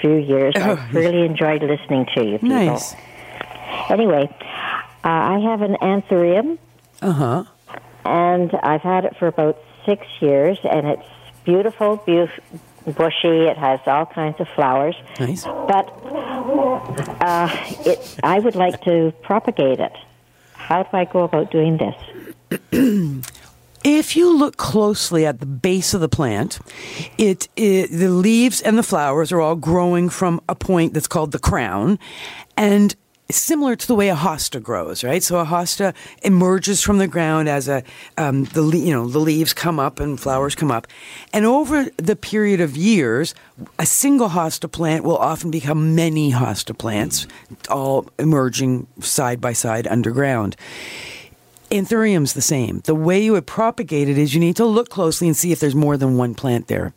[0.00, 0.54] few years.
[0.56, 2.48] I've really enjoyed listening to you people.
[2.48, 2.94] Nice.
[3.90, 4.34] Anyway,
[5.04, 6.56] uh, I have an anthurium,
[7.02, 7.44] Uh huh.
[8.06, 11.08] and I've had it for about six years, and it's
[11.44, 12.42] beautiful, beautiful,
[12.86, 13.44] bushy.
[13.46, 14.96] It has all kinds of flowers.
[15.20, 15.44] Nice.
[15.44, 15.92] But
[17.20, 19.92] uh, it, I would like to propagate it.
[20.68, 23.24] How do I go about doing this?
[23.84, 26.58] If you look closely at the base of the plant,
[27.16, 31.30] it, it the leaves and the flowers are all growing from a point that's called
[31.30, 32.00] the crown,
[32.56, 32.96] and
[33.30, 35.22] similar to the way a hosta grows, right?
[35.22, 37.82] So a hosta emerges from the ground as a
[38.16, 40.86] um, the you know the leaves come up and flowers come up,
[41.32, 43.34] and over the period of years,
[43.78, 47.26] a single hosta plant will often become many hosta plants,
[47.68, 50.56] all emerging side by side underground.
[51.70, 52.80] Anthurium's the same.
[52.84, 55.60] The way you would propagate it is you need to look closely and see if
[55.60, 56.94] there's more than one plant there,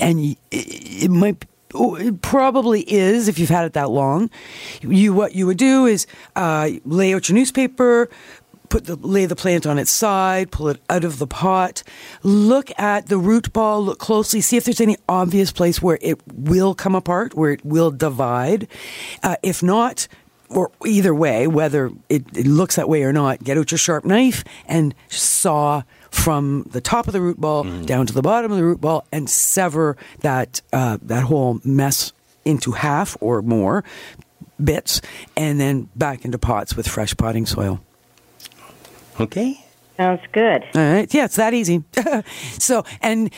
[0.00, 1.44] and it, might.
[1.74, 4.30] It probably is if you've had it that long.
[4.82, 6.06] You what you would do is
[6.36, 8.08] uh, lay out your newspaper,
[8.68, 11.82] put the lay the plant on its side, pull it out of the pot,
[12.22, 16.20] look at the root ball, look closely, see if there's any obvious place where it
[16.32, 18.66] will come apart, where it will divide.
[19.22, 20.08] Uh, if not,
[20.48, 24.04] or either way, whether it, it looks that way or not, get out your sharp
[24.04, 25.82] knife and saw
[26.12, 29.04] from the top of the root ball down to the bottom of the root ball
[29.10, 32.12] and sever that uh, that whole mess
[32.44, 33.82] into half or more
[34.62, 35.00] bits,
[35.36, 37.80] and then back into pots with fresh potting soil.
[39.18, 39.64] Okay.
[40.02, 40.64] Sounds good.
[40.74, 41.14] All right.
[41.14, 41.84] Yeah, it's that easy.
[42.58, 43.32] so, and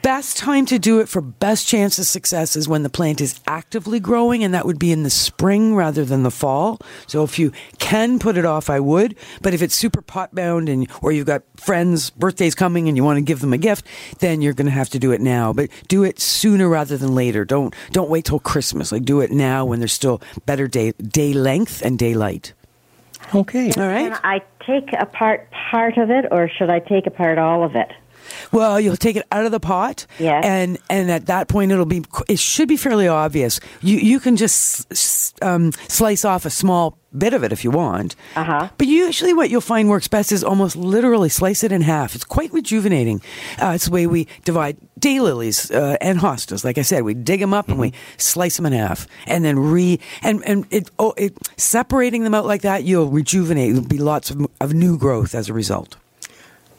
[0.00, 3.38] best time to do it for best chance of success is when the plant is
[3.46, 6.80] actively growing, and that would be in the spring rather than the fall.
[7.06, 9.14] So, if you can put it off, I would.
[9.42, 13.04] But if it's super pot bound and or you've got friends' birthdays coming and you
[13.04, 13.86] want to give them a gift,
[14.20, 15.52] then you're going to have to do it now.
[15.52, 17.44] But do it sooner rather than later.
[17.44, 18.90] Don't don't wait till Christmas.
[18.90, 22.54] Like do it now when there's still better day day length and daylight.
[23.34, 23.72] Okay.
[23.72, 24.12] All right.
[24.12, 27.90] Can I take apart part of it, or should I take apart all of it?
[28.52, 30.44] Well, you'll take it out of the pot, Yes.
[30.44, 33.60] and and at that point it'll be it should be fairly obvious.
[33.80, 38.14] You you can just um, slice off a small bit of it if you want.
[38.36, 38.68] Uh-huh.
[38.78, 42.14] But usually, what you'll find works best is almost literally slice it in half.
[42.14, 43.20] It's quite rejuvenating.
[43.60, 46.64] Uh, it's the way we divide daylilies uh, and hostas.
[46.64, 49.58] Like I said, we dig them up and we slice them in half, and then
[49.58, 53.72] re and and it oh it separating them out like that, you'll rejuvenate.
[53.72, 55.96] There'll be lots of of new growth as a result.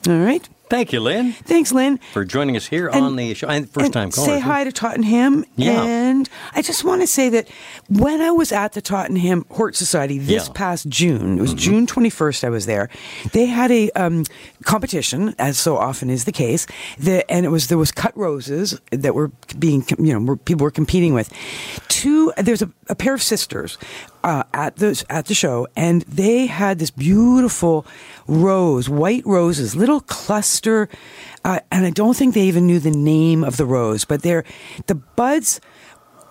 [0.08, 0.48] All right.
[0.72, 2.00] Thank you, Lynn, Thanks, Lynn.
[2.14, 3.50] for joining us here And- on the show.
[3.50, 4.26] And first And time caller.
[4.26, 5.44] Say hi to Tottenham.
[5.58, 5.84] Yeah.
[5.84, 7.50] And I just want to say that
[7.90, 10.40] when I was at the Tottenham Hort Society this Yeah.
[10.44, 10.54] Mm-hmm.
[10.54, 12.88] past June, it was June 21st, I was there,
[13.34, 14.24] they had a um,
[14.64, 16.66] competition, as so often is the case,
[16.98, 19.30] the, and it was there was cut roses that were
[19.60, 21.34] being, you know, were, people were competing with.
[21.90, 23.78] Two, there's a, a pair of sisters
[24.24, 27.86] uh, at the at the show, and they had this beautiful
[28.28, 30.90] rose, white roses, little cluster,
[31.44, 34.46] uh, and I don't think they even knew the name of the rose, but they're
[34.88, 35.60] the buds.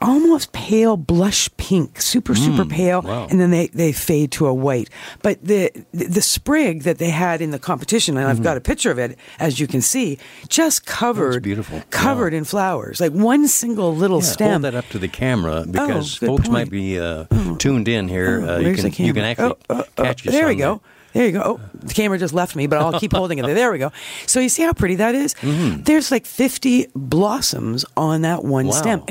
[0.02, 3.26] Almost pale blush pink, super super pale, wow.
[3.30, 4.88] and then they, they fade to a white.
[5.22, 8.60] But the the, the sprig that they had in the competition, and I've got a
[8.62, 11.82] picture of it, as you can see, just covered, beautiful.
[11.90, 14.50] covered in flowers, like one single little Yeah, stem.
[14.50, 16.52] Hold that up to the camera because good folks point.
[16.52, 17.26] might be uh,
[17.58, 18.40] tuned in here.
[18.42, 20.76] Oh, uh, you can you can actually Oh, oh, oh, catch There we go.
[20.76, 20.80] There
[21.14, 21.42] you go.
[21.44, 23.42] Oh, the camera just left me, but I'll keep holding it.
[23.46, 23.90] There we go.
[24.26, 25.34] So you see how pretty that is?
[25.34, 25.82] Mm-hmm.
[25.82, 28.72] There's like 50 blossoms on that one Wow.
[28.72, 29.02] stem.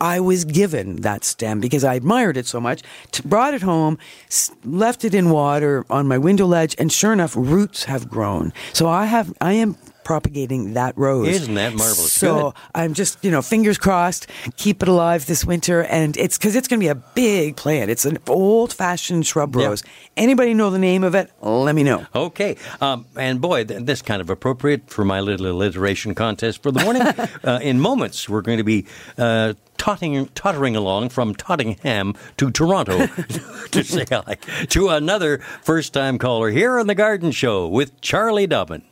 [0.00, 2.82] I was given that stem because I admired it so much.
[3.12, 7.12] T- brought it home, s- left it in water on my window ledge, and sure
[7.12, 8.52] enough, roots have grown.
[8.72, 9.76] So I have, I am
[10.08, 11.28] propagating that rose.
[11.28, 12.10] Isn't that marvelous?
[12.10, 12.54] So Good.
[12.74, 15.82] I'm just, you know, fingers crossed, keep it alive this winter.
[15.84, 17.90] And it's because it's going to be a big plant.
[17.90, 19.66] It's an old fashioned shrub Yeah.
[19.66, 19.82] rose.
[20.16, 21.30] Anybody know the name of it?
[21.42, 22.06] Let me know.
[22.14, 26.70] Okay, um, and boy, th- this kind of appropriate for my little alliteration contest for
[26.72, 27.02] the morning.
[27.44, 28.86] uh, in moments, we're going to be
[29.18, 33.06] uh, tottering, tottering along from Tottenham to Toronto
[33.72, 34.36] to say hi
[34.70, 38.84] to another first-time caller here on the Garden Show with Charlie Dobbin.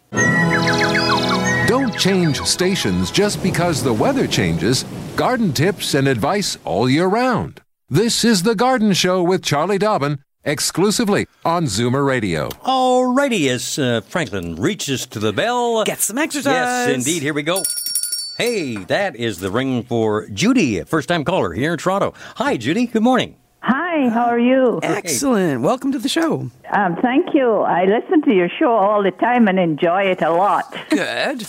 [1.96, 4.84] Don't change stations just because the weather changes.
[5.16, 7.62] Garden tips and advice all year round.
[7.88, 12.50] This is The Garden Show with Charlie Dobbin, exclusively on Zoomer Radio.
[12.50, 16.52] Alrighty, as uh, Franklin reaches to the bell, Get some exercise.
[16.52, 17.22] Yes, indeed.
[17.22, 17.62] Here we go.
[18.36, 22.12] Hey, that is the ring for Judy, first-time caller here in Toronto.
[22.36, 22.86] Hi, Judy.
[22.88, 23.36] Good morning.
[23.68, 24.78] Hi, how are you?
[24.84, 25.60] Excellent.
[25.62, 26.48] Welcome to the show.
[26.70, 27.62] Um, thank you.
[27.62, 30.72] I listen to your show all the time and enjoy it a lot.
[30.88, 31.44] Good.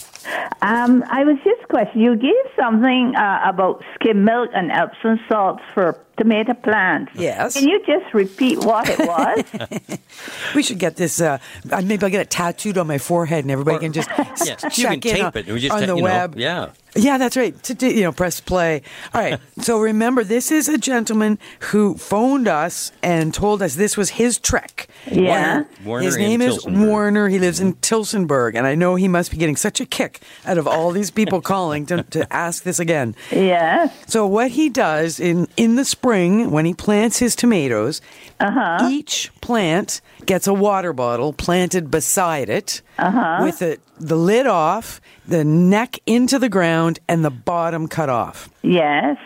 [0.64, 2.04] Um, I was just questioning.
[2.06, 7.12] You gave something uh, about skim milk and Epsom salts for tomato plants.
[7.14, 7.54] Yes.
[7.54, 10.00] Can you just repeat what it was?
[10.56, 11.22] We should get this.
[11.22, 11.38] Uh,
[11.72, 14.62] uh, maybe I'll get it tattooed on my forehead, and everybody can just s- Yes,
[14.62, 15.48] check you can in tape on, it.
[15.48, 16.36] We just, on you the know, web.
[16.38, 16.70] yeah.
[16.98, 17.62] Yeah, that's right.
[17.64, 18.82] To do, you know, press play.
[19.14, 19.40] All right.
[19.60, 21.40] so remember, this is a gentleman
[21.72, 24.88] who phoned us and told us this was his trick.
[25.12, 25.64] Yeah.
[25.86, 27.30] Warner his name is Warner.
[27.30, 30.58] He lives in Tillsonburg, and I know he must be getting such a kick out
[30.58, 33.16] of all these people calling to, to ask this again.
[33.32, 33.94] Yes.
[34.08, 38.02] So what he does in in the spring when he plants his tomatoes,
[38.40, 38.88] Uh-huh.
[38.90, 43.40] each plant gets a water bottle planted beside it Uh-huh.
[43.44, 48.50] with the the lid off, the neck into the ground, and the bottom cut off.
[48.62, 49.18] Yes.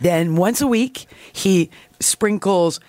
[0.00, 2.80] Then once a week, he sprinkles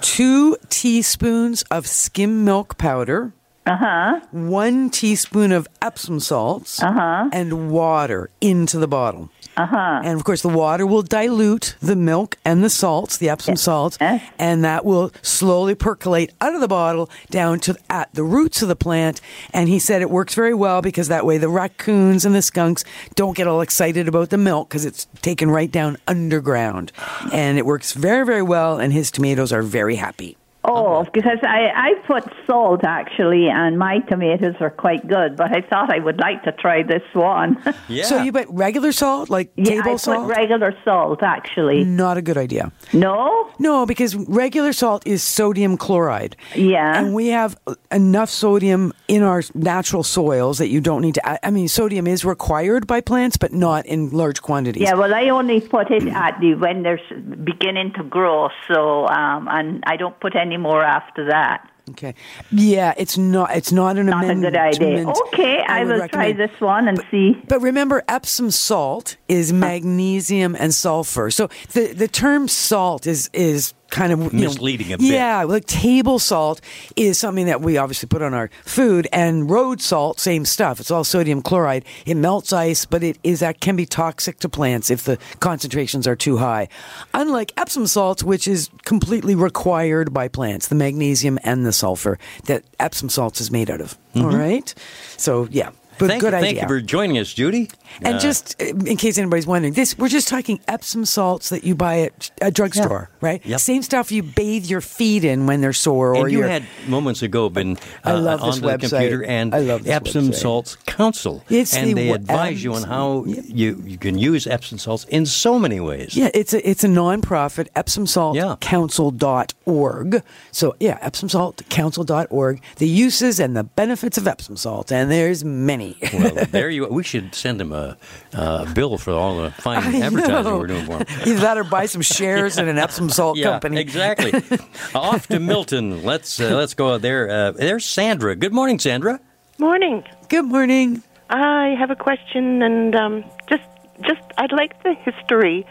[0.00, 3.32] two teaspoons of skim milk powder,
[3.66, 4.18] Uh-huh.
[4.32, 7.28] one teaspoon of Epsom salts, Uh-huh.
[7.32, 9.30] and water into the bottle.
[9.56, 10.00] Uh-huh.
[10.04, 13.98] And of course, the water will dilute the milk and the salts, the Epsom salts,
[14.00, 14.22] Yes.
[14.38, 18.68] and that will slowly percolate out of the bottle down to at the roots of
[18.68, 19.20] the plant.
[19.52, 22.84] And he said it works very well because that way the raccoons and the skunks
[23.14, 26.92] don't get all excited about the milk because it's taken right down underground.
[27.32, 30.36] And it works very, very well, and his tomatoes are very happy.
[30.64, 35.36] Oh, because I, I put salt actually, and my tomatoes are quite good.
[35.36, 37.62] But I thought I would like to try this one.
[37.88, 38.04] Yeah.
[38.04, 40.26] So you put regular salt, like yeah, table I salt?
[40.26, 41.84] put regular salt actually.
[41.84, 42.70] Not a good idea.
[42.92, 43.50] No.
[43.58, 46.36] No, because regular salt is sodium chloride.
[46.54, 46.96] Yeah.
[46.98, 47.58] And we have
[47.90, 51.40] enough sodium in our natural soils that you don't need to add.
[51.42, 54.82] I mean, sodium is required by plants, but not in large quantities.
[54.82, 57.00] Yeah, well, I only put it at the when they're
[57.44, 58.48] beginning to grow.
[58.68, 61.68] So, um, and I don't put any more after that.
[61.90, 62.14] Okay.
[62.52, 65.08] Yeah, it's not it's not an Not a good idea.
[65.08, 67.32] Okay, I, would will try this one and see.
[67.48, 71.30] But remember, Epsom salt is magnesium and sulfur.
[71.30, 75.06] So the, the term salt is is kind of know, Misleading a bit.
[75.06, 76.60] Yeah, like table salt
[76.96, 80.80] is something that we obviously put on our food, and road salt, same stuff.
[80.80, 81.84] It's all sodium chloride.
[82.04, 86.08] It melts ice, but it is that can be toxic to plants if the concentrations
[86.08, 86.68] are too high.
[87.14, 92.64] Unlike Epsom salts, which is completely required by plants, the magnesium and the sulfur that
[92.80, 93.98] Epsom salts is made out of.
[94.14, 94.24] Mm-hmm.
[94.24, 94.74] All right,
[95.16, 95.70] so yeah.
[96.02, 96.46] But thank, good you, idea.
[96.48, 97.70] thank you for joining us, Judy.
[98.02, 101.62] And Uh, just uh, in case anybody's wondering, this we're just talking Epsom salts that
[101.64, 103.44] you buy at a drugstore, right?
[103.44, 103.60] Yep.
[103.60, 107.22] Same stuff you bathe your feet in when they're sore, or and you had moments
[107.22, 108.90] ago been I uh, love on the website.
[108.90, 110.34] computer and I love Epsom website.
[110.34, 114.46] salts council, It's and the they advise you on how Epsom- you you can use
[114.46, 116.16] Epsom salts in so many ways.
[116.16, 118.56] yeah, it's a it's a nonprofit Epsom Salt Yeah.
[118.60, 120.22] Council.org.
[120.50, 122.60] So yeah, Epsom Salt Council.org.
[122.76, 125.91] The uses and the benefits of Epsom salt, and there's many.
[126.12, 126.86] well, there you.
[126.86, 127.96] We should send him a,
[128.34, 130.58] uh bill for all the fine I advertising know.
[130.58, 131.06] we're doing for him.
[131.26, 133.80] Either that or buy some shares in an Epsom salt Yeah, company.
[133.80, 134.32] exactly.
[134.94, 136.02] Off to Milton.
[136.04, 137.28] Let's uh, let's go out there.
[137.30, 138.34] Uh, there's Sandra.
[138.36, 139.20] Good morning, Sandra.
[139.58, 140.02] Morning.
[140.28, 141.02] Good morning.
[141.30, 143.62] I have a question, and um, just
[144.02, 145.66] just I'd like the history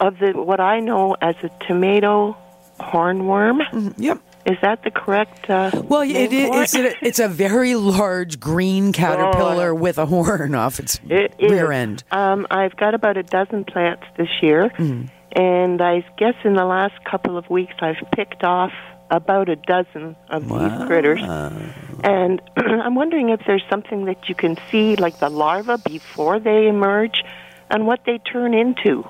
[0.00, 2.36] of the what I know as a tomato
[2.80, 3.60] hornworm.
[3.98, 4.20] Yep.
[4.48, 5.48] Is that the correct?
[5.50, 6.48] Uh, Well, it is.
[6.48, 11.34] for It's a, it's a very large green caterpillar with a horn off its It
[11.38, 11.50] is.
[11.50, 12.02] rear end.
[12.10, 15.08] Um, I've got about a dozen plants this year, Mm.
[15.32, 18.72] and I guess in the last couple of weeks I've picked off
[19.10, 21.20] about a dozen of these critters.
[22.04, 26.68] And I'm wondering if there's something that you can see, like the larva before they
[26.68, 27.22] emerge,
[27.70, 29.04] and what they turn into.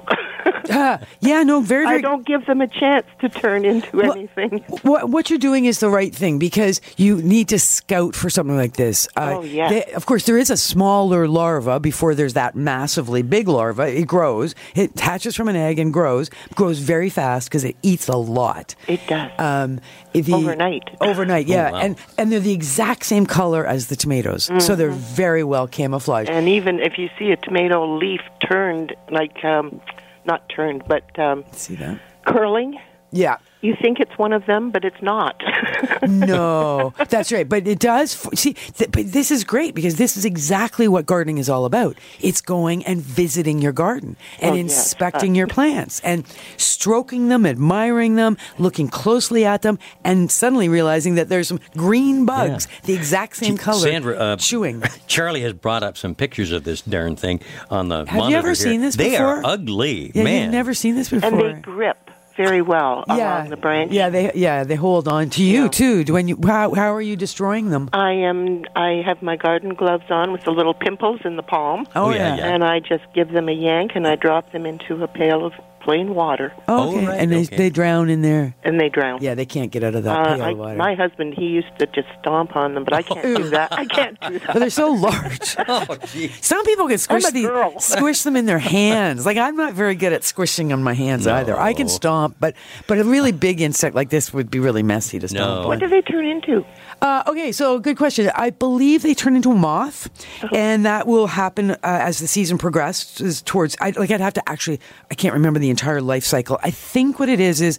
[0.70, 1.98] Ah, yeah, no, very, very.
[1.98, 4.64] I don't give them a chance to turn into Well, anything.
[4.82, 8.56] What what you're doing is the right thing because you need to scout for something
[8.56, 9.08] like this.
[9.16, 9.70] Uh, Oh, yes.
[9.70, 13.82] they- of course, there is a smaller larva before there's that massively big larva.
[13.88, 14.54] It grows.
[14.74, 16.30] It hatches from an egg and grows.
[16.54, 18.74] Grows very fast because it eats a lot.
[18.86, 19.30] It does.
[19.38, 19.80] Um,
[20.12, 20.90] the- Overnight.
[21.00, 21.78] Overnight, yeah, Oh, wow.
[21.80, 26.30] and and they're the exact same color as the tomatoes, so they're very well camouflaged.
[26.30, 29.80] And even if you see a tomato leaf turned, like, um,
[30.24, 31.98] not turned, but um, See that?
[32.26, 32.78] curling,
[33.10, 33.36] Yeah.
[33.60, 35.42] You think it's one of them, but it's not.
[36.08, 37.48] no, that's right.
[37.48, 38.12] But it does.
[38.34, 41.96] See, th- but this is great because this is exactly what gardening is all about.
[42.20, 44.62] It's going and visiting your garden and Oh, yes.
[44.62, 46.24] inspecting your plants and
[46.56, 52.24] stroking them, admiring them, looking closely at them, and suddenly realizing that there's some green
[52.24, 54.82] bugs, the exact same color, Sandra, uh, chewing.
[55.06, 57.40] Charlie has brought up some pictures of this darn thing
[57.70, 58.54] on the Have you monitor ever here.
[58.54, 59.10] seen this before.
[59.10, 59.26] They before?
[59.36, 60.42] are ugly, Yeah, man.
[60.44, 61.28] you've never seen this before.
[61.28, 61.97] and they grip
[62.38, 63.92] very well yeah, along the branch.
[63.92, 65.68] yeah, they yeah they hold on to you Yeah.
[65.80, 66.04] too.
[66.04, 67.90] Do- When you how how are you destroying them?
[67.92, 68.64] I am.
[68.76, 72.10] I have my garden gloves on with the little pimples in the palm, Oh, oh
[72.10, 72.36] yeah, yeah.
[72.36, 72.54] yeah.
[72.54, 75.52] and I just give them a yank and I drop them into a pail of
[75.80, 76.52] plain water.
[76.66, 77.18] Oh, okay.
[77.18, 78.54] and they, they drown in there.
[78.64, 79.22] And they drown.
[79.22, 80.76] Yeah, they can't get out of that Uh, pail I, of water.
[80.76, 83.72] my husband, he used to just stomp on them, but I can't do that.
[83.72, 84.48] I can't do that.
[84.52, 85.56] But they're so large.
[85.68, 86.44] oh, geez.
[86.44, 89.24] Some people can squish I'm the, squish them in their hands.
[89.26, 91.58] Like I'm not very good at squishing on my hands either.
[91.58, 92.54] I can stomp, but
[92.86, 95.68] but a really big insect like this would be really messy to stomp No.
[95.68, 96.64] What do they turn into?
[97.00, 98.28] Uh, okay, so good question.
[98.34, 100.08] I believe they turn into a moth,
[100.52, 103.76] and that will happen uh, as the season progresses towards.
[103.80, 106.58] I, like I'd have to actually, I can't remember the entire life cycle.
[106.62, 107.78] I think what it is is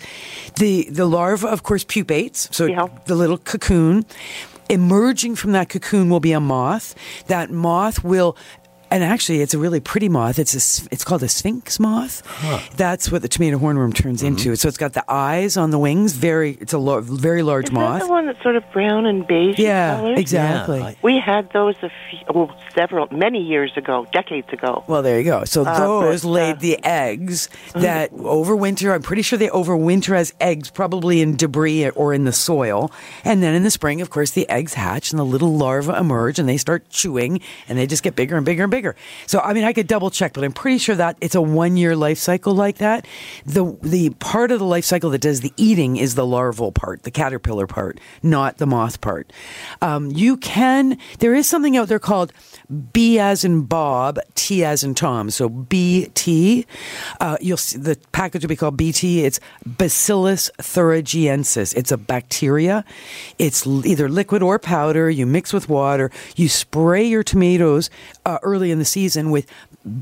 [0.55, 2.47] the the larva, of course, pupates.
[2.51, 2.87] So Yeah.
[3.05, 4.05] the little cocoon.
[4.71, 6.93] Emerging from that cocoon will be a moth.
[7.25, 8.35] That moth will.
[8.91, 10.39] And actually, it's a really pretty moth.
[10.39, 12.23] It's a, s- it's called a sphinx moth.
[12.75, 14.55] That's what the tomato hornworm turns into.
[14.55, 16.13] So it's got the eyes on the wings.
[16.13, 17.99] Very, it's a lar- very large Is moth.
[17.99, 19.59] that the one that's sort of brown and beige?
[19.59, 20.13] Yeah, color?
[20.15, 20.79] exactly.
[20.79, 24.83] Yeah, We had those a few, oh, several, many years ago, decades ago.
[24.87, 25.43] Well, there you go.
[25.45, 28.93] So Uh, those but, uh, laid the eggs that overwinter.
[28.93, 32.91] I'm pretty sure they overwinter as eggs, probably in debris or in the soil.
[33.23, 36.39] And then in the spring, of course, the eggs hatch and the little larvae emerge
[36.39, 38.78] and they start chewing and they just get bigger and bigger and bigger.
[39.25, 41.77] So, I mean, I could double check, but I'm pretty sure that it's a one
[41.77, 43.05] year life cycle like that.
[43.45, 47.03] The, the part of the life cycle that does the eating is the larval part,
[47.03, 49.31] the caterpillar part, not the moth part.
[49.81, 52.33] Um, you can, there is something out there called
[52.93, 55.29] B as in Bob, T as in Tom.
[55.29, 56.65] So BT,
[57.19, 59.25] uh, you'll see the package will be called BT.
[59.25, 61.75] It's Bacillus thuringiensis.
[61.75, 62.85] It's a bacteria.
[63.37, 65.09] It's either liquid or powder.
[65.09, 66.11] You mix with water.
[66.35, 67.89] You spray your tomatoes
[68.25, 69.45] uh, early in the season with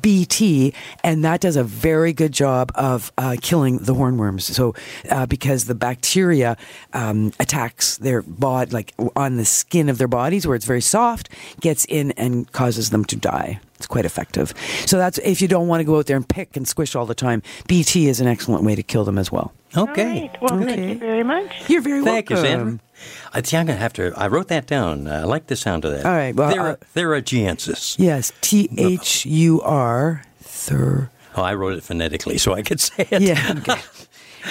[0.01, 4.41] BT, and that does a very good job of uh, killing the hornworms.
[4.41, 4.73] So,
[5.09, 6.57] uh, because the bacteria
[6.93, 11.29] um, attacks their body, like on the skin of their bodies where it's very soft,
[11.61, 13.59] gets in and causes them to die.
[13.75, 14.53] It's quite effective.
[14.87, 17.05] So that's if you don't want to go out there and pick and squish all
[17.05, 17.43] the time.
[17.67, 19.53] BT is an excellent way to kill them as well.
[19.75, 20.03] Okay.
[20.03, 20.41] All right.
[20.41, 21.69] Well, thank you very much.
[21.69, 22.49] You're very Thank you, welcome.
[22.49, 22.79] Sandra.
[23.37, 24.13] I think I'm going to have to.
[24.17, 25.07] I wrote that down.
[25.07, 26.05] I like the sound of that.
[26.05, 27.95] All right, well, Thera- uh, Theragiensis.
[27.99, 30.23] Yes, T H U R.
[30.41, 31.09] Thur.
[31.35, 33.21] Oh, I wrote it phonetically so I could say it.
[33.21, 33.53] Yeah.
[33.59, 33.79] Okay.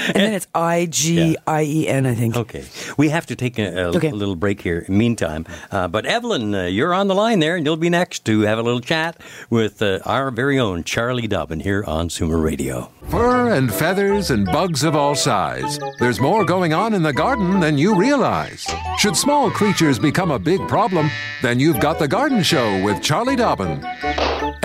[0.07, 2.07] And then it's I G I E N.
[2.07, 2.36] I think.
[2.36, 2.64] Okay.
[2.97, 4.11] We have to take a, a Okay.
[4.12, 4.78] little break here.
[4.80, 7.90] In the meantime, uh, but Evelyn, uh, you're on the line there, and you'll be
[7.90, 9.20] next to have a little chat
[9.51, 12.90] with uh, our very own Charlie Dobbin here on Zoomer Radio.
[13.09, 15.78] Fur and feathers and bugs of all size.
[16.01, 18.66] There's more going on in the garden than you realize.
[18.99, 21.09] Should small creatures become a big problem,
[21.42, 23.80] then you've got The Garden Show with Charlie Dobbin.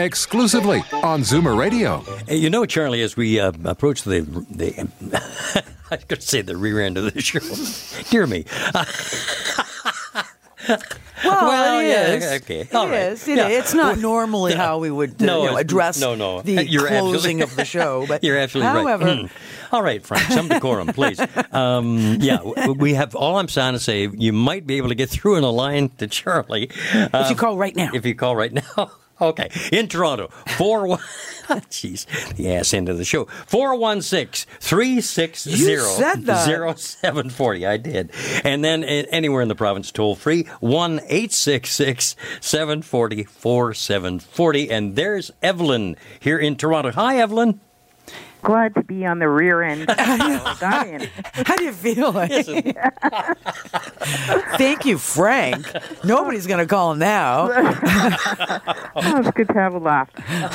[0.01, 1.99] Exclusively on Zoomer Radio.
[2.27, 4.73] Hey, You know, Charlie, as we uh, approach the the,
[5.91, 7.39] I was going to say the rear end of the show.
[8.09, 8.45] Dear me.
[10.67, 10.79] Well,
[11.23, 12.41] Well, it yeah, is.
[12.41, 12.59] okay.
[12.61, 13.11] It All right.
[13.11, 13.27] is.
[13.27, 13.47] It Yeah.
[13.49, 13.59] is.
[13.59, 16.41] It's not normally how we would uh, No, you know, address no, no.
[16.41, 18.05] the You're closing absolutely- of the show.
[18.07, 19.17] But You're absolutely however, right.
[19.25, 19.29] Mm.
[19.71, 21.19] All right, Frank, some decorum, please.
[21.51, 22.41] Um, yeah,
[22.75, 24.07] we have all I'm trying to say.
[24.11, 27.57] You might be able to get through in a line to Charlie if you call
[27.57, 27.89] right now.
[27.93, 28.91] if you call right now.
[29.21, 30.99] Okay, in Toronto, four one.
[31.69, 32.05] Jeez,
[32.35, 33.25] the ass end of the show.
[33.25, 36.45] 416 360 You said that.
[36.79, 37.65] 0740.
[37.67, 38.11] I did.
[38.43, 44.71] And then uh, anywhere in the province, toll free 1 866 740 4740.
[44.71, 46.91] And there's Evelyn here in Toronto.
[46.91, 47.59] Hi, Evelyn.
[48.43, 49.89] Glad to be on the rear end.
[49.97, 52.11] How do you feel?
[54.57, 55.65] Thank you, Frank.
[56.03, 57.49] Nobody's going to call now.
[58.93, 60.09] Oh, it's good to have a laugh.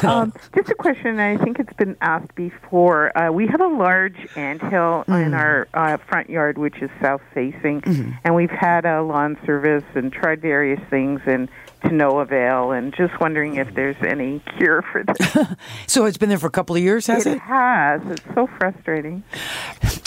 [0.04, 1.18] Um, just a question.
[1.18, 3.16] I think it's been asked before.
[3.16, 7.22] Uh, we have a large ant hill in our uh, front yard, which is south
[7.32, 7.82] facing,
[8.24, 11.48] and we've had a lawn service and tried various things and
[11.82, 12.72] to no avail.
[12.72, 15.56] And just wondering if there's any cure for this.
[15.86, 17.36] So it's been there for a couple of years, has it?
[17.36, 17.75] it has.
[17.76, 19.22] It's so frustrating.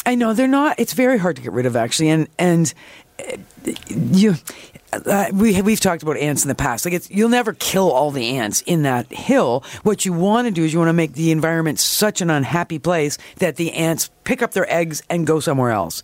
[0.05, 0.79] I know they're not.
[0.79, 2.73] It's very hard to get rid of, actually, and and
[3.19, 3.37] uh,
[3.87, 4.35] you.
[4.91, 6.85] Uh, we we've talked about ants in the past.
[6.85, 9.63] Like it's you'll never kill all the ants in that hill.
[9.83, 12.79] What you want to do is you want to make the environment such an unhappy
[12.79, 16.03] place that the ants pick up their eggs and go somewhere else.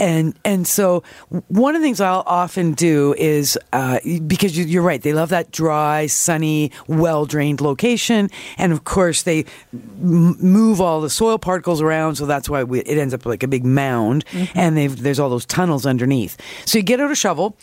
[0.00, 1.02] And and so
[1.48, 5.28] one of the things I'll often do is uh, because you, you're right, they love
[5.30, 11.38] that dry, sunny, well drained location, and of course they m- move all the soil
[11.38, 14.24] particles around, so that's why we, it ends up like a big mound,
[14.54, 16.36] and they've, there's all those tunnels underneath.
[16.64, 17.56] So you get out a shovel,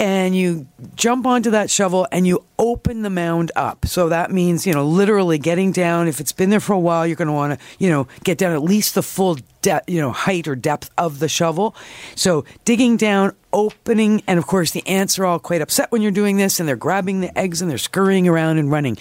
[0.00, 3.84] and you jump onto that shovel and you open the mound up.
[3.84, 6.08] So that means you know literally getting down.
[6.08, 8.38] If it's been there for a while, you're going to want to you know get
[8.38, 11.74] down at least the full de- you know height or depth of the shovel.
[12.14, 16.10] So digging down, opening, and of course the ants are all quite upset when you're
[16.10, 18.96] doing this, and they're grabbing the eggs and they're scurrying around and running.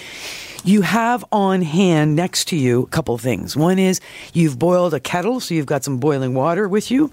[0.64, 3.55] you have on hand next to you a couple things.
[3.55, 4.01] One is
[4.34, 7.12] you've boiled a kettle, so you've got some boiling water with you,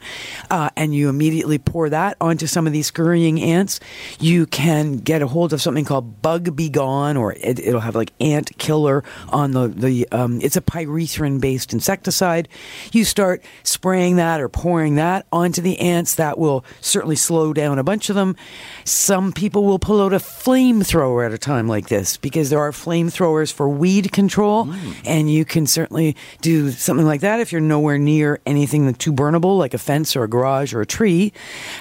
[0.50, 3.80] uh, and you immediately pour that onto some of these scurrying ants.
[4.18, 7.94] You can get a hold of something called Bug Be Gone, or it, it'll have
[7.94, 10.08] like ant killer on the the.
[10.10, 12.48] Um, it's a pyrethrin based insecticide.
[12.92, 16.14] You start spraying that or pouring that onto the ants.
[16.16, 18.36] That will certainly slow down a bunch of them.
[18.84, 22.72] Some people will pull out a flamethrower at a time like this because there are
[22.72, 24.72] flamethrowers for weed control,
[25.04, 29.12] and you can certainly do something like that if you're nowhere near anything that's too
[29.12, 31.32] burnable, like a fence or a garage or a tree.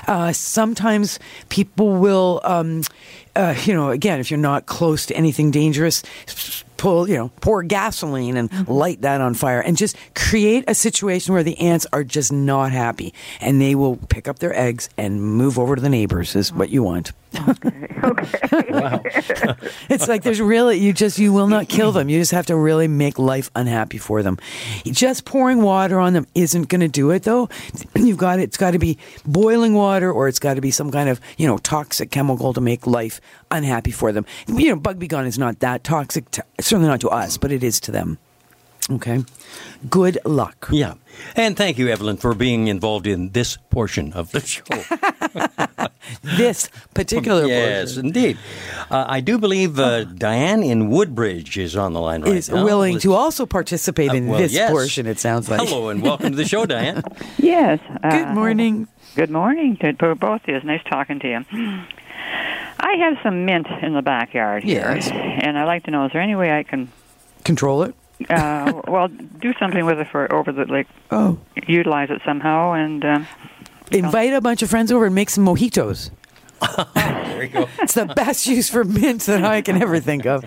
[0.08, 2.41] Uh, sometimes people will.
[2.43, 2.84] Um,
[3.36, 6.03] uh, you know, again, if you're not close to anything dangerous,
[6.86, 8.71] pull, you know, pour gasoline and mm-hmm.
[8.71, 12.71] light that on fire and just create a situation where the ants are just not
[12.71, 13.11] happy.
[13.41, 16.59] And they will pick up their eggs and move over to the neighbors is mm-hmm.
[16.59, 17.11] what you want.
[18.69, 19.01] Wow.
[19.89, 22.09] It's like there's really you just you will not kill them.
[22.09, 24.38] You just have to really make life unhappy for them.
[24.86, 27.49] Just pouring water on them isn't going to do it though.
[27.95, 31.09] You've got it's got to be boiling water or it's got to be some kind
[31.09, 33.21] of you know toxic chemical to make life
[33.51, 34.25] unhappy for them.
[34.47, 36.29] You know, bug be gone is not that toxic.
[36.31, 38.17] To, certainly not to us, but it is to them.
[38.89, 39.23] Okay.
[39.89, 40.67] Good luck.
[40.71, 40.93] Yeah.
[41.36, 44.63] And thank you, Evelyn, for being involved in this portion of the show.
[46.38, 48.38] This particular yes, portion indeed.
[48.91, 52.63] Uh, I do believe uh, Diane in Woodbridge is on the line right is now.
[52.63, 54.69] willing Let's- to also participate in Uh, well, this yes.
[54.69, 55.07] portion.
[55.07, 55.61] It sounds like.
[55.67, 57.03] Hello and welcome to the show, Diane.
[57.38, 57.79] Yes.
[58.03, 58.88] Good uh, morning.
[59.15, 60.55] Good morning to to both of you.
[60.57, 61.45] It's nice talking to you.
[62.79, 65.09] I have some mint in the backyard here, Yes.
[65.09, 66.89] and I'd like to know: is there any way I can,
[67.43, 67.95] Control it.
[68.30, 71.38] Uh, well, do something with it for over the like, Oh.
[71.68, 72.74] utilize it somehow?
[72.74, 73.28] And um,
[73.91, 76.09] Invite a bunch of friends over and make some mojitos.
[76.95, 77.68] there you go.
[77.82, 80.43] It's the best use for mint that I can ever think of.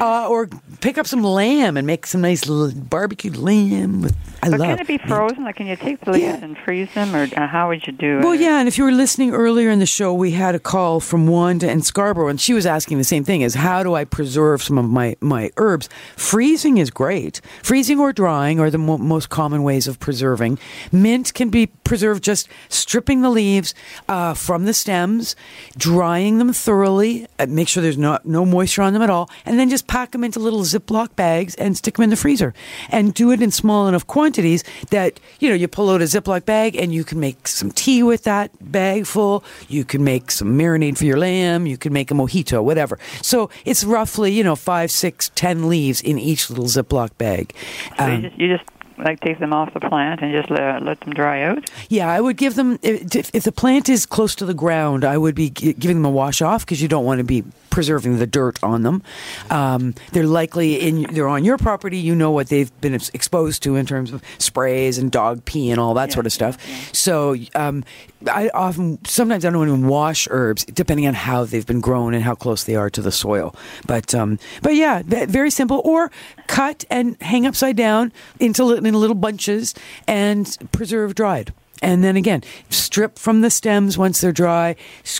[0.00, 0.48] Uh, or
[0.82, 4.02] pick up some lamb and make some nice barbecued lamb.
[4.02, 4.68] With, I but love.
[4.68, 5.44] can it be frozen?
[5.44, 8.18] Like, can you take the leaves and freeze them, or uh, how would you do
[8.18, 8.24] it?
[8.24, 10.98] Well, yeah, and if you were listening earlier in the show, we had a call
[10.98, 14.04] from Wanda in Scarborough, and she was asking the same thing: is how do I
[14.04, 15.88] preserve some of my my herbs?
[16.16, 17.40] Freezing is great.
[17.62, 20.58] Freezing or drying are the mo- most common ways of preserving.
[20.90, 23.74] Mint can be preserved just stripping the leaves
[24.08, 25.36] uh, from the stems,
[25.76, 29.56] drying them thoroughly, uh, make sure there's not no moisture on them at all, and
[29.56, 32.52] then just pack them into little Ziploc bags and stick them in the freezer,
[32.88, 36.44] and do it in small enough quantities that you know you pull out a Ziploc
[36.44, 39.44] bag and you can make some tea with that bag full.
[39.68, 41.66] You can make some marinade for your lamb.
[41.66, 42.98] You can make a mojito, whatever.
[43.22, 47.54] So it's roughly you know five, six, ten leaves in each little Ziploc bag.
[47.98, 48.68] So Um, you just, you just
[49.02, 51.70] like take them off the plant and just let, let them dry out.
[51.88, 55.18] Yeah, I would give them if, if the plant is close to the ground, I
[55.18, 58.26] would be giving them a wash off because you don't want to be preserving the
[58.26, 59.02] dirt on them.
[59.50, 61.98] Um, they're likely in they're on your property.
[61.98, 65.80] You know what they've been exposed to in terms of sprays and dog pee and
[65.80, 66.58] all that sort of stuff.
[66.94, 67.84] So um,
[68.30, 72.22] I often sometimes I don't even wash herbs depending on how they've been grown and
[72.22, 73.56] how close they are to the soil.
[73.86, 75.80] But um, but yeah, very simple.
[75.84, 76.10] Or
[76.46, 79.74] cut and hang upside down into li- in little bunches
[80.06, 81.52] and preserve dried.
[81.82, 84.76] And then again, strip from the stems once they're dry,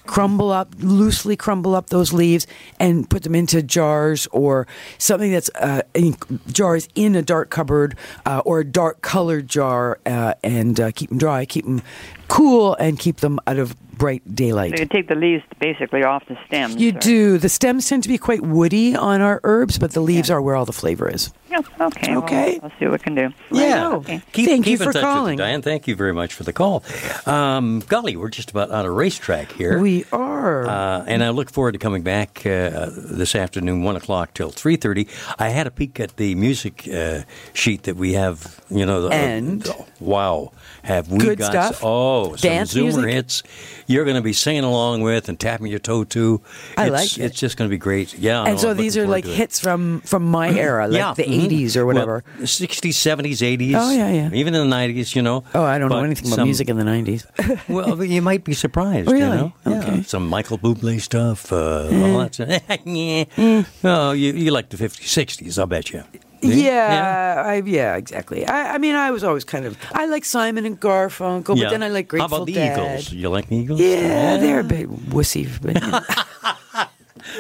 [0.07, 2.47] crumble up, loosely crumble up those leaves,
[2.79, 6.17] and put them into jars or something that's uh, in
[6.47, 11.09] jars in a dark cupboard uh, or a dark colored jar, uh, and uh, keep
[11.09, 11.83] them dry, keep them
[12.33, 14.77] cool, and keep them out of bright daylight.
[14.77, 16.75] So you take the leaves basically off the stems.
[16.77, 17.39] You or- do.
[17.39, 20.57] The stems tend to be quite woody on our herbs, but the leaves are where
[20.57, 21.31] all the flavor is.
[21.51, 22.13] Yeah, okay.
[22.15, 22.59] well, Okay.
[22.63, 23.29] I'll see what we can do.
[23.53, 23.91] Yeah.
[23.93, 24.23] Okay.
[24.33, 25.39] Keep, Thank keep you in for touch calling.
[25.39, 25.61] us, Diane.
[25.63, 26.83] Thank you very much for the call.
[27.27, 29.79] Um, golly, we're just about on a racetrack here.
[29.79, 30.67] We are.
[30.67, 34.77] Uh, and I look forward to coming back uh, this afternoon, one o'clock till three
[34.77, 35.07] thirty.
[35.39, 37.23] I had a peek at the music uh,
[37.53, 38.59] sheet that we have.
[38.71, 39.69] You know, the, And?
[39.69, 40.53] uh, wow,
[40.83, 41.81] have we Good got stuff?
[41.83, 43.11] oh some Dance Zoomer music?
[43.11, 43.43] hits?
[43.87, 46.41] You're going to be singing along with and tapping your toe to.
[46.77, 47.25] I it's, like it.
[47.27, 48.15] It's just going to be great.
[48.19, 51.15] Yeah, and no, so I'm these are like hits from from my era, like yeah,
[51.15, 51.49] the mhm.
[51.49, 52.25] 80s or whatever.
[52.39, 53.75] Well, 60s, 70s, 80s.
[53.77, 54.31] Oh, yeah, yeah.
[54.33, 55.45] Even in the 90s, you know.
[55.55, 57.69] oh, I don't know But anything about some- music in the 90s.
[57.69, 59.11] well, you might be surprised.
[59.11, 59.21] Really?
[59.21, 59.53] You know?
[59.67, 59.97] Okay.
[59.97, 61.53] Yeah, some Michael Bublé stuff.
[61.53, 62.49] Uh, all that stuff.
[62.85, 63.25] yeah.
[63.85, 66.05] Oh, you, you like the 50s, 60s, I'll bet you.
[66.43, 68.47] Yeah, I, yeah, exactly.
[68.47, 71.65] I, I mean, I was always kind of I like Simon and Garfunkel, Yeah.
[71.65, 72.59] but then I like Grateful How about the.
[72.61, 73.13] Eagles?
[73.13, 73.81] You like the Eagles?
[73.81, 75.47] Yeah, they're a bit wussy.
[75.63, 76.27] But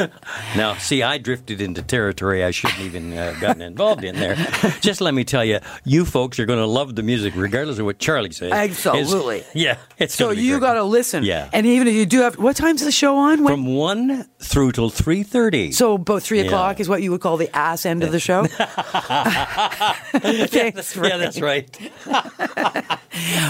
[0.56, 4.34] now, see, I drifted into territory I shouldn't even uh, gotten involved in there.
[4.80, 7.86] Just let me tell you, you folks are going to love the music, regardless of
[7.86, 8.52] what Charlie says.
[8.52, 9.38] Absolutely.
[9.38, 11.24] It's- yeah, it's So you got to listen.
[11.24, 11.48] Yeah.
[11.52, 13.42] And even if you do have, what time's the show on?
[13.44, 15.72] When- from one through till three thirty.
[15.72, 16.46] so about three Yeah.
[16.46, 18.46] o'clock is what you would call the ass end of the show.
[18.58, 21.10] yeah, that's right.
[21.10, 21.76] Yeah, that's right.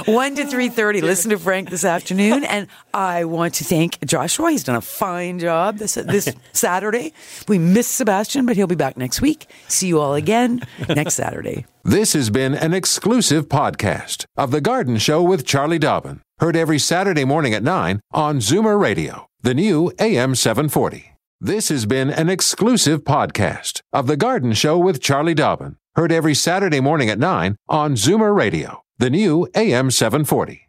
[0.06, 1.00] One to three thirty.
[1.00, 4.50] Listen to Frank this afternoon, and I want to thank Joshua.
[4.50, 7.12] He's done a fine job this this Saturday.
[7.48, 9.46] We miss Sebastian, but he'll be back next week.
[9.68, 11.66] See you all again next Saturday.
[11.84, 16.20] This has been an exclusive podcast of The Garden Show with Charlie Dobbin.
[16.38, 21.12] Heard every Saturday morning at 9 on Zoomer Radio, the new AM 740.
[21.40, 25.76] This has been an exclusive podcast of The Garden Show with Charlie Dobbin.
[25.96, 30.68] Heard every Saturday morning at 9 on Zoomer Radio, the new AM 740.